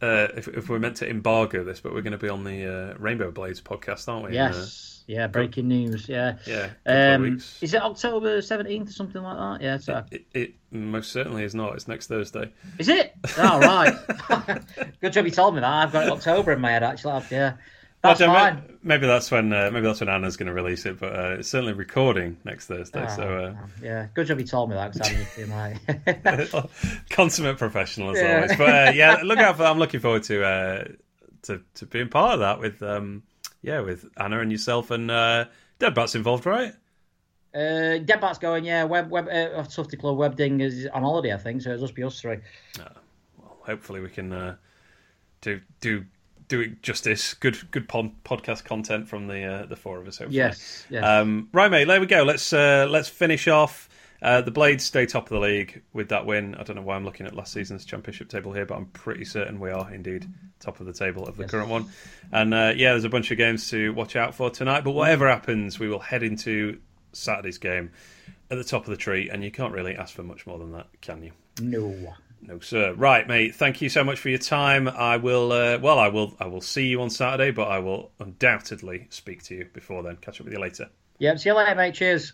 [0.02, 2.94] uh, if, if we're meant to embargo this, but we're going to be on the
[2.94, 4.38] uh, Rainbow Blades podcast, aren't we?
[4.38, 4.88] Uh, Yes.
[5.08, 6.08] Yeah, breaking news.
[6.08, 6.38] Yeah.
[6.46, 9.66] yeah, a couple of Um, is it October 17th or something like that?
[9.66, 10.06] Yeah, so.
[10.10, 11.74] It, it most certainly is not.
[11.76, 12.54] It's next Thursday.
[12.78, 13.14] Is it?
[13.38, 14.62] Oh, right.
[15.02, 15.70] Good job you told me that.
[15.70, 17.24] I've got October in my head, actually.
[17.30, 17.56] Yeah.
[18.04, 18.78] That's I don't- fine.
[18.84, 21.50] Maybe that's when uh, maybe that's when Anna's going to release it, but uh, it's
[21.50, 23.08] certainly recording next Thursday.
[23.16, 23.22] so
[23.56, 25.52] uh, Yeah, good job you told me that because I've been
[26.42, 26.60] like.
[27.12, 28.36] consummate professional as Yeah.
[28.38, 28.56] always.
[28.58, 29.64] But uh, yeah, look out for.
[29.64, 29.72] that.
[29.72, 30.84] I'm looking forward to uh,
[31.44, 33.22] to to being part of that with um
[33.62, 35.46] yeah with Anna and yourself and uh,
[35.80, 36.74] Deadbat's involved, right?
[37.54, 38.84] uh, Deadbat's going, yeah.
[38.86, 42.04] Web, web, uh, Tufty Club Webding is on holiday, I think, so it'll just be
[42.04, 42.38] us three.
[42.78, 44.56] well, Hopefully we can uh,
[45.42, 46.06] do do
[46.52, 47.34] do it justice.
[47.34, 50.18] Good good pod- podcast content from the uh, the four of us.
[50.18, 50.38] Hopefully.
[50.38, 51.04] Yes, yes.
[51.04, 51.86] Um, right, mate.
[51.86, 52.24] There we go.
[52.24, 53.88] Let's uh, let's finish off.
[54.22, 56.54] Uh, the Blades stay top of the league with that win.
[56.54, 59.26] I don't know why I'm looking at last season's championship table here, but I'm pretty
[59.26, 60.28] certain we are indeed
[60.60, 61.88] top of the table of the current one.
[62.32, 64.84] And uh, yeah, there's a bunch of games to watch out for tonight.
[64.84, 66.80] But whatever happens, we will head into
[67.14, 67.92] Saturday's game
[68.52, 70.74] at the top of the tree, and you can't really ask for much more than
[70.74, 71.32] that, can you?
[71.62, 72.14] no.
[72.42, 72.94] No, sir.
[72.94, 73.56] Right, mate.
[73.56, 74.88] Thank you so much for your time.
[74.88, 75.52] I will.
[75.52, 76.36] Uh, well, I will.
[76.40, 80.18] I will see you on Saturday, but I will undoubtedly speak to you before then.
[80.18, 80.90] Catch up with you later.
[81.20, 81.94] Yep, see you later, mate.
[81.94, 82.34] Cheers.